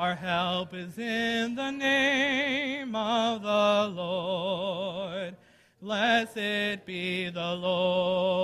Our 0.00 0.14
help 0.14 0.72
is 0.72 0.96
in 0.96 1.56
the 1.56 1.70
name 1.70 2.96
of 2.96 3.42
the 3.42 3.92
Lord. 3.94 5.36
Blessed 5.82 6.86
be 6.86 7.28
the 7.28 7.54
Lord, 7.56 8.38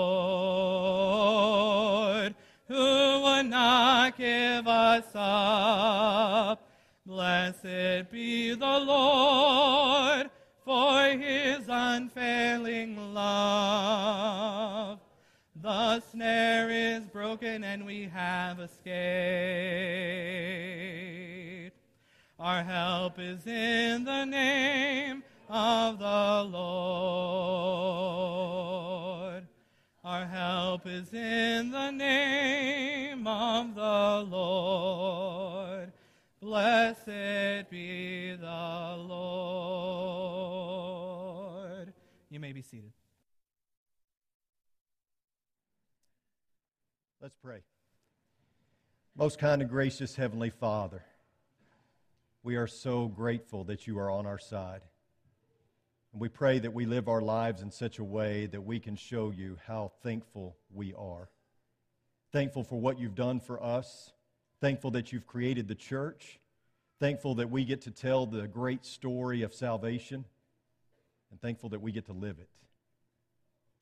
who 2.68 3.22
would 3.22 3.46
not 3.46 4.18
give 4.18 4.68
us 4.68 5.06
up. 5.14 6.60
Blessed 7.06 8.10
be 8.10 8.52
the 8.52 8.78
Lord 8.78 10.28
for 10.62 11.04
his 11.04 11.64
unfailing 11.70 13.14
love. 13.14 14.98
The 15.62 16.00
snare 16.00 16.70
is 16.70 17.06
broken 17.06 17.64
and 17.64 17.86
we 17.86 18.10
have 18.12 18.60
escaped. 18.60 21.05
Our 22.46 22.62
help 22.62 23.18
is 23.18 23.44
in 23.44 24.04
the 24.04 24.24
name 24.24 25.24
of 25.48 25.98
the 25.98 26.46
Lord. 26.48 26.68
Our 30.04 30.26
help 30.26 30.86
is 30.86 31.12
in 31.12 31.72
the 31.72 31.90
name 31.90 33.26
of 33.26 33.74
the 33.74 34.24
Lord. 34.30 35.90
Blessed 36.40 37.68
be 37.68 38.36
the 38.36 38.96
Lord. 39.08 39.42
You 42.30 42.38
may 42.38 42.52
be 42.52 42.62
seated. 42.62 42.92
Let's 47.20 47.34
pray. 47.42 47.64
Most 49.16 49.40
kind 49.40 49.62
and 49.62 49.68
gracious 49.68 50.14
Heavenly 50.14 50.50
Father, 50.50 51.02
we 52.46 52.54
are 52.54 52.68
so 52.68 53.08
grateful 53.08 53.64
that 53.64 53.88
you 53.88 53.98
are 53.98 54.08
on 54.08 54.24
our 54.24 54.38
side. 54.38 54.82
And 56.12 56.22
we 56.22 56.28
pray 56.28 56.60
that 56.60 56.72
we 56.72 56.86
live 56.86 57.08
our 57.08 57.20
lives 57.20 57.60
in 57.60 57.72
such 57.72 57.98
a 57.98 58.04
way 58.04 58.46
that 58.46 58.60
we 58.60 58.78
can 58.78 58.94
show 58.94 59.32
you 59.32 59.58
how 59.66 59.90
thankful 60.04 60.56
we 60.72 60.94
are. 60.94 61.28
Thankful 62.30 62.62
for 62.62 62.76
what 62.76 63.00
you've 63.00 63.16
done 63.16 63.40
for 63.40 63.60
us. 63.60 64.12
Thankful 64.60 64.92
that 64.92 65.12
you've 65.12 65.26
created 65.26 65.66
the 65.66 65.74
church. 65.74 66.38
Thankful 67.00 67.34
that 67.34 67.50
we 67.50 67.64
get 67.64 67.80
to 67.80 67.90
tell 67.90 68.26
the 68.26 68.46
great 68.46 68.84
story 68.84 69.42
of 69.42 69.52
salvation. 69.52 70.24
And 71.32 71.40
thankful 71.40 71.70
that 71.70 71.82
we 71.82 71.90
get 71.90 72.06
to 72.06 72.12
live 72.12 72.38
it. 72.38 72.48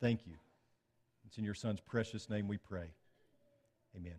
Thank 0.01 0.25
you. 0.25 0.33
It's 1.27 1.37
in 1.37 1.43
your 1.43 1.53
Son's 1.53 1.81
precious 1.81 2.31
name 2.31 2.47
we 2.47 2.57
pray. 2.57 2.89
Amen. 3.95 4.15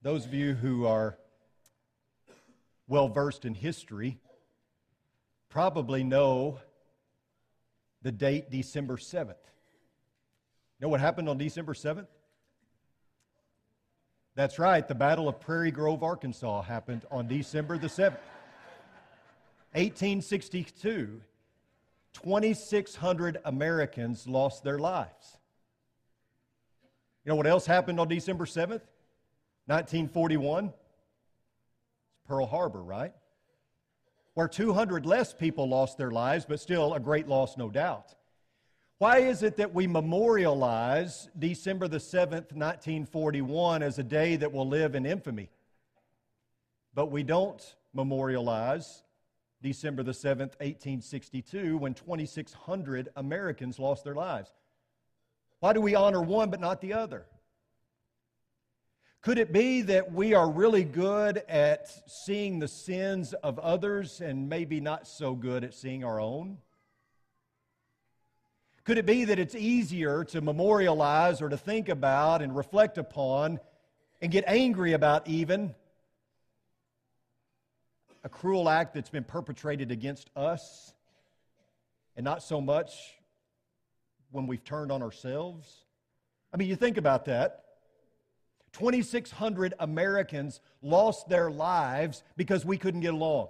Those 0.00 0.24
of 0.24 0.32
you 0.32 0.54
who 0.54 0.86
are 0.86 1.18
well 2.88 3.08
versed 3.08 3.44
in 3.44 3.54
history 3.54 4.18
probably 5.48 6.02
know 6.02 6.58
the 8.02 8.12
date 8.12 8.50
December 8.50 8.96
7th. 8.96 9.34
Know 10.80 10.88
what 10.88 11.00
happened 11.00 11.28
on 11.28 11.38
December 11.38 11.74
7th? 11.74 12.06
That's 14.34 14.58
right, 14.58 14.86
the 14.86 14.94
Battle 14.94 15.28
of 15.28 15.40
Prairie 15.40 15.72
Grove, 15.72 16.02
Arkansas 16.02 16.62
happened 16.62 17.04
on 17.10 17.26
December 17.26 17.76
the 17.76 17.88
7th. 17.88 18.18
1862, 19.72 21.20
2,600 22.12 23.38
Americans 23.44 24.26
lost 24.28 24.62
their 24.62 24.78
lives. 24.78 25.38
You 27.24 27.30
know 27.30 27.36
what 27.36 27.46
else 27.46 27.66
happened 27.66 27.98
on 27.98 28.08
December 28.08 28.46
7th? 28.46 28.82
1941? 29.66 30.72
Pearl 32.28 32.46
Harbor, 32.46 32.82
right? 32.82 33.12
Where 34.34 34.46
200 34.46 35.06
less 35.06 35.32
people 35.32 35.68
lost 35.68 35.98
their 35.98 36.12
lives, 36.12 36.44
but 36.48 36.60
still 36.60 36.94
a 36.94 37.00
great 37.00 37.26
loss, 37.26 37.56
no 37.56 37.70
doubt. 37.70 38.14
Why 38.98 39.18
is 39.18 39.42
it 39.42 39.56
that 39.56 39.74
we 39.74 39.86
memorialize 39.86 41.28
December 41.38 41.88
the 41.88 41.98
7th, 41.98 42.52
1941 42.52 43.82
as 43.82 43.98
a 43.98 44.02
day 44.02 44.36
that 44.36 44.52
will 44.52 44.68
live 44.68 44.94
in 44.94 45.06
infamy? 45.06 45.50
But 46.94 47.10
we 47.10 47.22
don't 47.22 47.74
memorialize 47.94 49.02
December 49.62 50.02
the 50.02 50.12
7th, 50.12 50.58
1862, 50.60 51.78
when 51.78 51.94
2,600 51.94 53.08
Americans 53.16 53.78
lost 53.78 54.04
their 54.04 54.14
lives. 54.14 54.52
Why 55.60 55.72
do 55.72 55.80
we 55.80 55.94
honor 55.94 56.20
one 56.20 56.50
but 56.50 56.60
not 56.60 56.80
the 56.80 56.92
other? 56.92 57.26
Could 59.20 59.38
it 59.38 59.52
be 59.52 59.82
that 59.82 60.12
we 60.12 60.34
are 60.34 60.48
really 60.48 60.84
good 60.84 61.38
at 61.48 61.90
seeing 62.06 62.60
the 62.60 62.68
sins 62.68 63.32
of 63.32 63.58
others 63.58 64.20
and 64.20 64.48
maybe 64.48 64.80
not 64.80 65.08
so 65.08 65.34
good 65.34 65.64
at 65.64 65.74
seeing 65.74 66.04
our 66.04 66.20
own? 66.20 66.58
Could 68.84 68.96
it 68.96 69.06
be 69.06 69.24
that 69.24 69.38
it's 69.38 69.56
easier 69.56 70.24
to 70.26 70.40
memorialize 70.40 71.42
or 71.42 71.48
to 71.48 71.58
think 71.58 71.88
about 71.88 72.42
and 72.42 72.56
reflect 72.56 72.96
upon 72.96 73.58
and 74.22 74.30
get 74.30 74.44
angry 74.46 74.92
about 74.92 75.26
even 75.28 75.74
a 78.22 78.28
cruel 78.28 78.68
act 78.68 78.94
that's 78.94 79.10
been 79.10 79.24
perpetrated 79.24 79.90
against 79.90 80.30
us 80.36 80.94
and 82.16 82.24
not 82.24 82.42
so 82.42 82.60
much 82.60 83.14
when 84.30 84.46
we've 84.46 84.64
turned 84.64 84.92
on 84.92 85.02
ourselves? 85.02 85.84
I 86.54 86.56
mean, 86.56 86.68
you 86.68 86.76
think 86.76 86.96
about 86.96 87.24
that. 87.26 87.64
2,600 88.78 89.74
Americans 89.80 90.60
lost 90.82 91.28
their 91.28 91.50
lives 91.50 92.22
because 92.36 92.64
we 92.64 92.76
couldn't 92.76 93.00
get 93.00 93.12
along. 93.12 93.48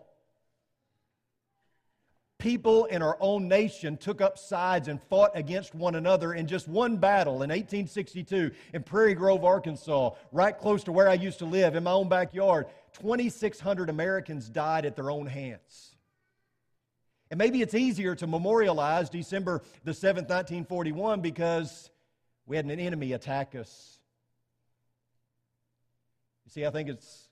People 2.39 2.85
in 2.87 3.03
our 3.03 3.17
own 3.21 3.49
nation 3.49 3.97
took 3.97 4.21
up 4.21 4.39
sides 4.39 4.89
and 4.89 5.03
fought 5.11 5.33
against 5.35 5.75
one 5.75 5.97
another 5.97 6.33
in 6.33 6.47
just 6.47 6.69
one 6.69 6.97
battle 6.97 7.43
in 7.43 7.51
1862 7.51 8.53
in 8.73 8.83
Prairie 8.85 9.15
Grove, 9.15 9.45
Arkansas, 9.45 10.11
right 10.31 10.57
close 10.57 10.85
to 10.85 10.93
where 10.93 11.09
I 11.09 11.15
used 11.15 11.41
to 11.41 11.47
live 11.47 11.75
in 11.75 11.83
my 11.83 11.91
own 11.91 12.09
backyard. 12.09 12.67
2,600 13.01 13.91
Americans 13.91 14.49
died 14.49 14.87
at 14.87 14.97
their 14.97 15.11
own 15.11 15.27
hands. 15.27 15.97
And 17.31 17.37
maybe 17.37 17.61
it's 17.61 17.75
easier 17.75 18.15
to 18.15 18.27
memorialize 18.27 19.11
December 19.11 19.63
the 19.85 19.93
7th, 19.93 20.31
1941, 20.31 21.21
because 21.21 21.91
we 22.47 22.57
had 22.57 22.65
an 22.65 22.81
enemy 22.81 23.13
attack 23.13 23.55
us. 23.55 23.98
You 26.49 26.53
see, 26.63 26.65
I 26.65 26.71
think 26.71 26.89
it's 26.89 27.29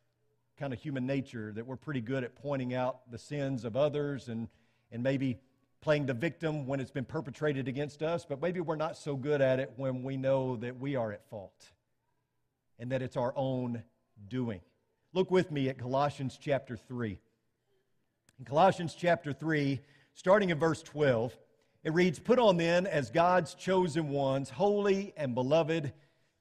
kind 0.59 0.75
of 0.75 0.79
human 0.79 1.07
nature 1.07 1.51
that 1.55 1.67
we're 1.67 1.77
pretty 1.77 2.03
good 2.03 2.23
at 2.23 2.37
pointing 2.37 2.75
out 2.75 3.11
the 3.11 3.17
sins 3.17 3.65
of 3.65 3.75
others 3.75 4.29
and, 4.29 4.47
and 4.93 5.03
maybe 5.03 5.39
playing 5.81 6.05
the 6.05 6.13
victim 6.13 6.67
when 6.67 6.81
it's 6.81 6.91
been 6.91 7.07
perpetrated 7.07 7.67
against 7.67 8.03
us, 8.03 8.27
but 8.29 8.43
maybe 8.43 8.61
we're 8.61 8.77
not 8.77 8.95
so 8.95 9.17
good 9.17 9.41
at 9.41 9.59
it 9.59 9.73
when 9.77 10.03
we 10.03 10.19
know 10.19 10.57
that 10.57 10.79
we 10.79 10.97
are 10.97 11.13
at 11.13 11.27
fault 11.31 11.65
and 12.79 12.93
that 12.93 13.01
it's 13.01 13.17
our 13.17 13.33
own 13.37 13.83
doing. 14.29 14.61
Look 15.15 15.31
with 15.31 15.51
me 15.51 15.71
at 15.71 15.79
Colossians 15.79 16.39
chapter 16.39 16.77
3. 16.77 17.19
In 18.39 18.45
Colossians 18.45 18.95
chapter 18.95 19.33
3, 19.33 19.81
starting 20.13 20.51
in 20.51 20.59
verse 20.59 20.83
12, 20.83 21.35
it 21.85 21.95
reads 21.95 22.19
Put 22.19 22.39
on 22.39 22.59
then 22.59 22.87
as 22.87 23.09
God's 23.09 23.55
chosen 23.55 24.11
ones, 24.11 24.51
holy 24.51 25.15
and 25.17 25.35
beloved, 25.35 25.95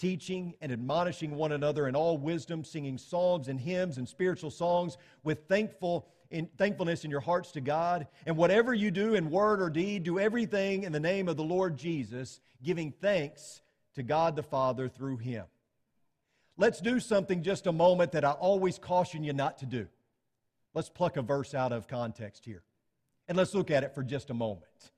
teaching 0.00 0.54
and 0.60 0.72
admonishing 0.72 1.36
one 1.36 1.52
another 1.52 1.86
in 1.86 1.94
all 1.94 2.18
wisdom, 2.18 2.64
singing 2.64 2.98
psalms 2.98 3.48
and 3.48 3.60
hymns 3.60 3.98
and 3.98 4.08
spiritual 4.08 4.50
songs 4.50 4.96
with 5.22 5.46
thankful 5.46 6.08
in 6.30 6.48
thankfulness 6.56 7.04
in 7.04 7.10
your 7.10 7.20
hearts 7.20 7.52
to 7.52 7.60
God. 7.60 8.06
And 8.24 8.36
whatever 8.36 8.72
you 8.72 8.90
do 8.90 9.14
in 9.14 9.30
word 9.30 9.60
or 9.60 9.68
deed, 9.68 10.04
do 10.04 10.18
everything 10.18 10.84
in 10.84 10.92
the 10.92 11.00
name 11.00 11.28
of 11.28 11.36
the 11.36 11.44
Lord 11.44 11.76
Jesus, 11.76 12.40
giving 12.62 12.92
thanks 12.92 13.62
to 13.94 14.02
God 14.02 14.36
the 14.36 14.42
Father 14.42 14.88
through 14.88 15.18
him. 15.18 15.44
Let's 16.56 16.80
do 16.80 17.00
something 17.00 17.42
just 17.42 17.66
a 17.66 17.72
moment 17.72 18.12
that 18.12 18.24
I 18.24 18.30
always 18.30 18.78
caution 18.78 19.24
you 19.24 19.32
not 19.32 19.58
to 19.58 19.66
do. 19.66 19.88
Let's 20.72 20.88
pluck 20.88 21.16
a 21.16 21.22
verse 21.22 21.54
out 21.54 21.72
of 21.72 21.88
context 21.88 22.44
here. 22.44 22.62
And 23.28 23.36
let's 23.36 23.54
look 23.54 23.70
at 23.70 23.82
it 23.82 23.94
for 23.94 24.04
just 24.04 24.30
a 24.30 24.34
moment. 24.34 24.92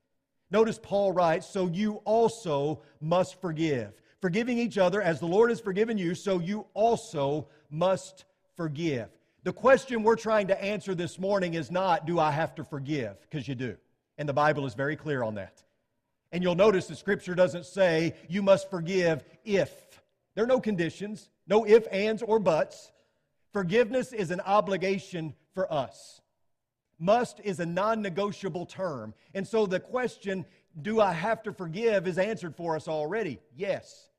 Notice 0.51 0.79
Paul 0.81 1.13
writes, 1.13 1.47
So 1.47 1.67
you 1.67 1.95
also 2.05 2.81
must 3.01 3.41
forgive. 3.41 4.02
Forgiving 4.23 4.57
each 4.57 4.77
other 4.77 5.01
as 5.01 5.19
the 5.19 5.25
Lord 5.25 5.49
has 5.49 5.59
forgiven 5.59 5.97
you, 5.97 6.15
so 6.15 6.39
you 6.39 6.65
also 6.73 7.49
must 7.69 8.23
forgive. 8.55 9.09
The 9.43 9.51
question 9.51 10.01
we're 10.01 10.15
trying 10.15 10.47
to 10.47 10.63
answer 10.63 10.95
this 10.95 11.19
morning 11.19 11.55
is 11.55 11.69
not, 11.69 12.05
do 12.05 12.21
I 12.21 12.31
have 12.31 12.55
to 12.55 12.63
forgive? 12.63 13.19
Because 13.19 13.49
you 13.49 13.55
do. 13.55 13.75
And 14.17 14.29
the 14.29 14.31
Bible 14.31 14.65
is 14.65 14.75
very 14.75 14.95
clear 14.95 15.23
on 15.23 15.35
that. 15.35 15.61
And 16.31 16.41
you'll 16.41 16.55
notice 16.55 16.87
the 16.87 16.95
scripture 16.95 17.35
doesn't 17.35 17.65
say 17.65 18.15
you 18.29 18.41
must 18.41 18.69
forgive 18.69 19.25
if. 19.43 19.73
There 20.35 20.45
are 20.45 20.47
no 20.47 20.61
conditions, 20.61 21.29
no 21.45 21.65
if, 21.65 21.85
ands, 21.91 22.23
or 22.23 22.39
buts. 22.39 22.93
Forgiveness 23.51 24.13
is 24.13 24.31
an 24.31 24.39
obligation 24.39 25.33
for 25.53 25.69
us. 25.69 26.21
Must 26.97 27.41
is 27.41 27.59
a 27.59 27.65
non 27.65 28.01
negotiable 28.01 28.67
term. 28.67 29.15
And 29.33 29.45
so 29.45 29.65
the 29.65 29.81
question, 29.81 30.45
do 30.81 31.01
I 31.01 31.11
have 31.11 31.43
to 31.43 31.51
forgive, 31.51 32.07
is 32.07 32.17
answered 32.17 32.55
for 32.55 32.77
us 32.77 32.87
already. 32.87 33.41
Yes. 33.57 34.11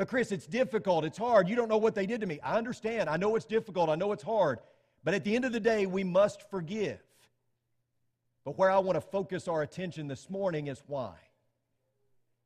But 0.00 0.08
Chris, 0.08 0.32
it's 0.32 0.46
difficult. 0.46 1.04
It's 1.04 1.18
hard. 1.18 1.46
You 1.46 1.56
don't 1.56 1.68
know 1.68 1.76
what 1.76 1.94
they 1.94 2.06
did 2.06 2.22
to 2.22 2.26
me. 2.26 2.40
I 2.42 2.56
understand. 2.56 3.10
I 3.10 3.18
know 3.18 3.36
it's 3.36 3.44
difficult. 3.44 3.90
I 3.90 3.96
know 3.96 4.12
it's 4.12 4.22
hard. 4.22 4.60
But 5.04 5.12
at 5.12 5.24
the 5.24 5.36
end 5.36 5.44
of 5.44 5.52
the 5.52 5.60
day, 5.60 5.84
we 5.84 6.04
must 6.04 6.48
forgive. 6.48 7.02
But 8.42 8.56
where 8.56 8.70
I 8.70 8.78
want 8.78 8.96
to 8.96 9.02
focus 9.02 9.46
our 9.46 9.60
attention 9.60 10.08
this 10.08 10.30
morning 10.30 10.68
is 10.68 10.82
why. 10.86 11.16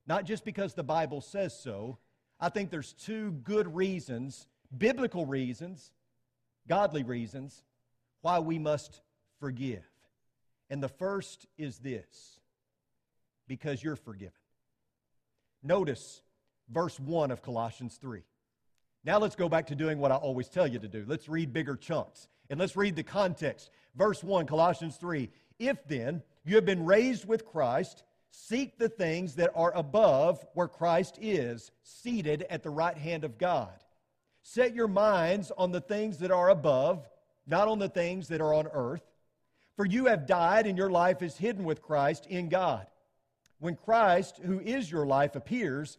Not 0.04 0.24
just 0.24 0.44
because 0.44 0.74
the 0.74 0.82
Bible 0.82 1.20
says 1.20 1.56
so. 1.56 1.98
I 2.40 2.48
think 2.48 2.72
there's 2.72 2.92
two 2.92 3.30
good 3.30 3.72
reasons, 3.72 4.48
biblical 4.76 5.24
reasons, 5.24 5.92
godly 6.68 7.04
reasons, 7.04 7.62
why 8.22 8.40
we 8.40 8.58
must 8.58 9.00
forgive. 9.38 9.86
And 10.70 10.82
the 10.82 10.88
first 10.88 11.46
is 11.56 11.78
this 11.78 12.40
because 13.46 13.80
you're 13.80 13.94
forgiven. 13.94 14.32
Notice 15.62 16.20
verse 16.68 16.98
1 16.98 17.30
of 17.30 17.42
Colossians 17.42 17.96
3. 18.00 18.22
Now 19.04 19.18
let's 19.18 19.36
go 19.36 19.48
back 19.48 19.66
to 19.66 19.74
doing 19.74 19.98
what 19.98 20.12
I 20.12 20.16
always 20.16 20.48
tell 20.48 20.66
you 20.66 20.78
to 20.78 20.88
do. 20.88 21.04
Let's 21.06 21.28
read 21.28 21.52
bigger 21.52 21.76
chunks. 21.76 22.28
And 22.50 22.60
let's 22.60 22.76
read 22.76 22.96
the 22.96 23.02
context. 23.02 23.70
Verse 23.96 24.22
1, 24.22 24.46
Colossians 24.46 24.96
3. 24.96 25.30
If 25.58 25.86
then 25.86 26.22
you 26.44 26.56
have 26.56 26.64
been 26.64 26.84
raised 26.84 27.26
with 27.26 27.46
Christ, 27.46 28.02
seek 28.30 28.78
the 28.78 28.88
things 28.88 29.34
that 29.36 29.50
are 29.54 29.74
above 29.74 30.44
where 30.54 30.68
Christ 30.68 31.18
is, 31.20 31.70
seated 31.82 32.44
at 32.50 32.62
the 32.62 32.70
right 32.70 32.96
hand 32.96 33.24
of 33.24 33.38
God. 33.38 33.72
Set 34.42 34.74
your 34.74 34.88
minds 34.88 35.52
on 35.56 35.72
the 35.72 35.80
things 35.80 36.18
that 36.18 36.30
are 36.30 36.50
above, 36.50 37.08
not 37.46 37.68
on 37.68 37.78
the 37.78 37.88
things 37.88 38.28
that 38.28 38.40
are 38.40 38.52
on 38.52 38.68
earth. 38.72 39.04
For 39.76 39.86
you 39.86 40.06
have 40.06 40.26
died, 40.26 40.66
and 40.66 40.76
your 40.76 40.90
life 40.90 41.22
is 41.22 41.36
hidden 41.36 41.64
with 41.64 41.82
Christ 41.82 42.26
in 42.26 42.48
God. 42.48 42.86
When 43.58 43.74
Christ, 43.74 44.38
who 44.44 44.60
is 44.60 44.90
your 44.90 45.06
life, 45.06 45.34
appears, 45.34 45.98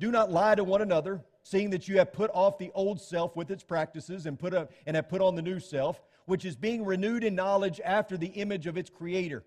Do 0.00 0.10
not 0.10 0.32
lie 0.32 0.56
to 0.56 0.64
one 0.64 0.82
another, 0.82 1.22
seeing 1.44 1.70
that 1.70 1.86
you 1.86 1.98
have 1.98 2.12
put 2.12 2.30
off 2.32 2.58
the 2.58 2.72
old 2.74 3.00
self 3.00 3.36
with 3.36 3.50
its 3.50 3.62
practices 3.62 4.26
and, 4.26 4.38
put 4.38 4.54
up, 4.54 4.72
and 4.86 4.96
have 4.96 5.08
put 5.08 5.20
on 5.20 5.36
the 5.36 5.42
new 5.42 5.60
self 5.60 6.02
which 6.30 6.44
is 6.44 6.54
being 6.54 6.84
renewed 6.84 7.24
in 7.24 7.34
knowledge 7.34 7.80
after 7.84 8.16
the 8.16 8.28
image 8.28 8.68
of 8.68 8.76
its 8.76 8.88
creator. 8.88 9.44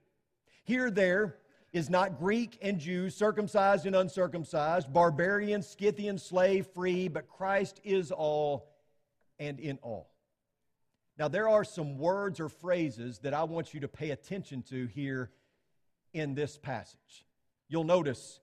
Here, 0.65 0.91
there 0.91 1.37
is 1.71 1.89
not 1.89 2.19
Greek 2.19 2.57
and 2.61 2.77
Jew, 2.77 3.09
circumcised 3.09 3.85
and 3.85 3.95
uncircumcised, 3.95 4.91
barbarian, 4.91 5.61
Scythian, 5.61 6.17
slave, 6.17 6.67
free, 6.67 7.07
but 7.07 7.29
Christ 7.29 7.79
is 7.85 8.11
all 8.11 8.67
and 9.39 9.61
in 9.61 9.79
all. 9.81 10.09
Now, 11.17 11.29
there 11.29 11.47
are 11.47 11.63
some 11.63 11.97
words 11.97 12.41
or 12.41 12.49
phrases 12.49 13.19
that 13.19 13.33
I 13.33 13.43
want 13.43 13.73
you 13.73 13.79
to 13.79 13.87
pay 13.87 14.11
attention 14.11 14.61
to 14.63 14.87
here 14.87 15.31
in 16.13 16.35
this 16.35 16.57
passage. 16.57 17.25
You'll 17.69 17.85
notice, 17.85 18.41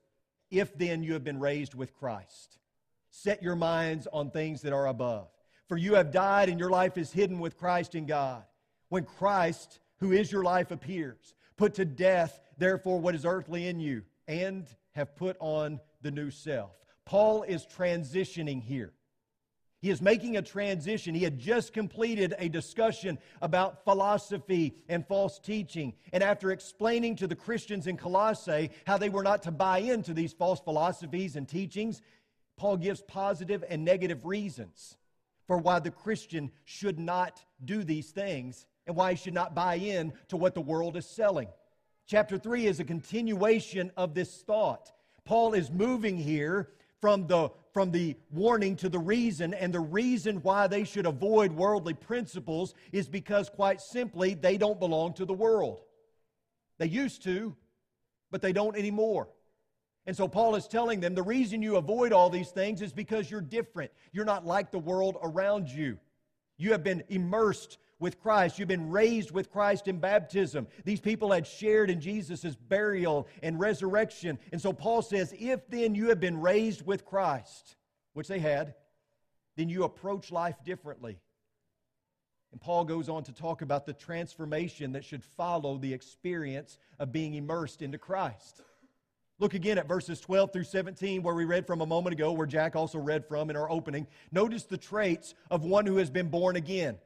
if 0.51 0.77
then 0.77 1.01
you 1.01 1.13
have 1.13 1.23
been 1.23 1.39
raised 1.39 1.73
with 1.73 1.93
Christ, 1.93 2.59
set 3.09 3.41
your 3.41 3.55
minds 3.55 4.07
on 4.11 4.29
things 4.29 4.61
that 4.61 4.73
are 4.73 4.87
above. 4.87 5.29
For 5.67 5.77
you 5.77 5.95
have 5.95 6.11
died, 6.11 6.49
and 6.49 6.59
your 6.59 6.69
life 6.69 6.97
is 6.97 7.11
hidden 7.11 7.39
with 7.39 7.57
Christ 7.57 7.95
in 7.95 8.05
God. 8.05 8.43
When 8.89 9.05
Christ, 9.05 9.79
who 9.99 10.11
is 10.11 10.31
your 10.31 10.43
life, 10.43 10.71
appears, 10.71 11.33
put 11.55 11.75
to 11.75 11.85
death, 11.85 12.41
therefore, 12.57 12.99
what 12.99 13.15
is 13.15 13.25
earthly 13.25 13.67
in 13.67 13.79
you, 13.79 14.03
and 14.27 14.67
have 14.91 15.15
put 15.15 15.37
on 15.39 15.79
the 16.01 16.11
new 16.11 16.29
self. 16.29 16.71
Paul 17.05 17.43
is 17.43 17.65
transitioning 17.65 18.61
here. 18.61 18.91
He 19.81 19.89
is 19.89 20.01
making 20.01 20.37
a 20.37 20.43
transition. 20.43 21.15
He 21.15 21.23
had 21.23 21.39
just 21.39 21.73
completed 21.73 22.35
a 22.37 22.49
discussion 22.49 23.17
about 23.41 23.83
philosophy 23.83 24.75
and 24.87 25.05
false 25.05 25.39
teaching. 25.39 25.93
And 26.13 26.23
after 26.23 26.51
explaining 26.51 27.15
to 27.17 27.27
the 27.27 27.35
Christians 27.35 27.87
in 27.87 27.97
Colossae 27.97 28.69
how 28.85 28.99
they 28.99 29.09
were 29.09 29.23
not 29.23 29.41
to 29.43 29.51
buy 29.51 29.79
into 29.79 30.13
these 30.13 30.33
false 30.33 30.59
philosophies 30.59 31.35
and 31.35 31.49
teachings, 31.49 32.03
Paul 32.57 32.77
gives 32.77 33.01
positive 33.01 33.63
and 33.67 33.83
negative 33.83 34.23
reasons 34.23 34.97
for 35.47 35.57
why 35.57 35.79
the 35.79 35.89
Christian 35.89 36.51
should 36.63 36.99
not 36.99 37.43
do 37.65 37.83
these 37.83 38.11
things 38.11 38.67
and 38.85 38.95
why 38.95 39.11
he 39.11 39.17
should 39.17 39.33
not 39.33 39.55
buy 39.55 39.75
in 39.75 40.13
to 40.27 40.37
what 40.37 40.53
the 40.53 40.61
world 40.61 40.95
is 40.95 41.07
selling. 41.07 41.47
Chapter 42.05 42.37
3 42.37 42.67
is 42.67 42.79
a 42.79 42.83
continuation 42.83 43.91
of 43.97 44.13
this 44.13 44.43
thought. 44.43 44.91
Paul 45.25 45.53
is 45.53 45.71
moving 45.71 46.17
here 46.17 46.69
from 46.99 47.25
the, 47.25 47.49
from 47.73 47.91
the 47.91 48.15
warning 48.31 48.75
to 48.77 48.89
the 48.89 48.99
reason, 48.99 49.53
and 49.53 49.73
the 49.73 49.79
reason 49.79 50.37
why 50.37 50.67
they 50.67 50.83
should 50.83 51.05
avoid 51.05 51.51
worldly 51.51 51.93
principles 51.93 52.73
is 52.91 53.07
because, 53.07 53.49
quite 53.49 53.79
simply, 53.81 54.33
they 54.33 54.57
don't 54.57 54.79
belong 54.79 55.13
to 55.13 55.25
the 55.25 55.33
world. 55.33 55.81
They 56.77 56.87
used 56.87 57.23
to, 57.23 57.55
but 58.29 58.41
they 58.41 58.51
don't 58.53 58.77
anymore. 58.77 59.29
And 60.05 60.17
so 60.17 60.27
Paul 60.27 60.55
is 60.55 60.67
telling 60.67 60.99
them 60.99 61.13
the 61.13 61.23
reason 61.23 61.61
you 61.61 61.75
avoid 61.75 62.11
all 62.11 62.29
these 62.29 62.49
things 62.49 62.81
is 62.81 62.91
because 62.91 63.29
you're 63.29 63.39
different. 63.39 63.91
You're 64.11 64.25
not 64.25 64.45
like 64.45 64.71
the 64.71 64.79
world 64.79 65.17
around 65.21 65.69
you. 65.69 65.99
You 66.57 66.71
have 66.71 66.83
been 66.83 67.03
immersed 67.09 67.77
with 68.01 68.19
Christ. 68.19 68.59
You've 68.59 68.67
been 68.67 68.89
raised 68.89 69.31
with 69.31 69.51
Christ 69.51 69.87
in 69.87 69.99
baptism. 69.99 70.67
These 70.83 70.99
people 70.99 71.31
had 71.31 71.47
shared 71.47 71.89
in 71.89 72.01
Jesus' 72.01 72.55
burial 72.55 73.27
and 73.41 73.59
resurrection. 73.59 74.39
And 74.51 74.61
so 74.61 74.73
Paul 74.73 75.01
says, 75.03 75.33
if 75.39 75.69
then 75.69 75.95
you 75.95 76.09
have 76.09 76.19
been 76.19 76.41
raised 76.41 76.85
with 76.85 77.05
Christ, 77.05 77.77
which 78.13 78.27
they 78.27 78.39
had, 78.39 78.73
then 79.55 79.69
you 79.69 79.83
approach 79.83 80.31
life 80.31 80.55
differently. 80.65 81.19
And 82.51 82.59
Paul 82.59 82.83
goes 82.83 83.07
on 83.07 83.23
to 83.25 83.31
talk 83.31 83.61
about 83.61 83.85
the 83.85 83.93
transformation 83.93 84.93
that 84.93 85.05
should 85.05 85.23
follow 85.23 85.77
the 85.77 85.93
experience 85.93 86.77
of 86.99 87.11
being 87.11 87.35
immersed 87.35 87.81
into 87.81 87.97
Christ. 87.97 88.61
Look 89.39 89.53
again 89.53 89.77
at 89.77 89.87
verses 89.87 90.19
12 90.19 90.51
through 90.51 90.65
17, 90.65 91.23
where 91.23 91.33
we 91.33 91.45
read 91.45 91.65
from 91.65 91.81
a 91.81 91.85
moment 91.85 92.13
ago, 92.13 92.31
where 92.31 92.47
Jack 92.47 92.75
also 92.75 92.99
read 92.99 93.25
from 93.25 93.49
in 93.49 93.55
our 93.55 93.71
opening. 93.71 94.05
Notice 94.31 94.65
the 94.65 94.77
traits 94.77 95.33
of 95.49 95.63
one 95.63 95.85
who 95.85 95.97
has 95.97 96.09
been 96.09 96.27
born 96.27 96.55
again. 96.55 96.97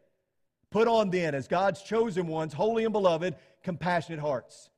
Put 0.71 0.87
on 0.87 1.09
then, 1.09 1.35
as 1.35 1.47
God's 1.47 1.81
chosen 1.81 2.27
ones, 2.27 2.53
holy 2.53 2.83
and 2.83 2.93
beloved, 2.93 3.35
compassionate 3.63 4.19
hearts, 4.19 4.69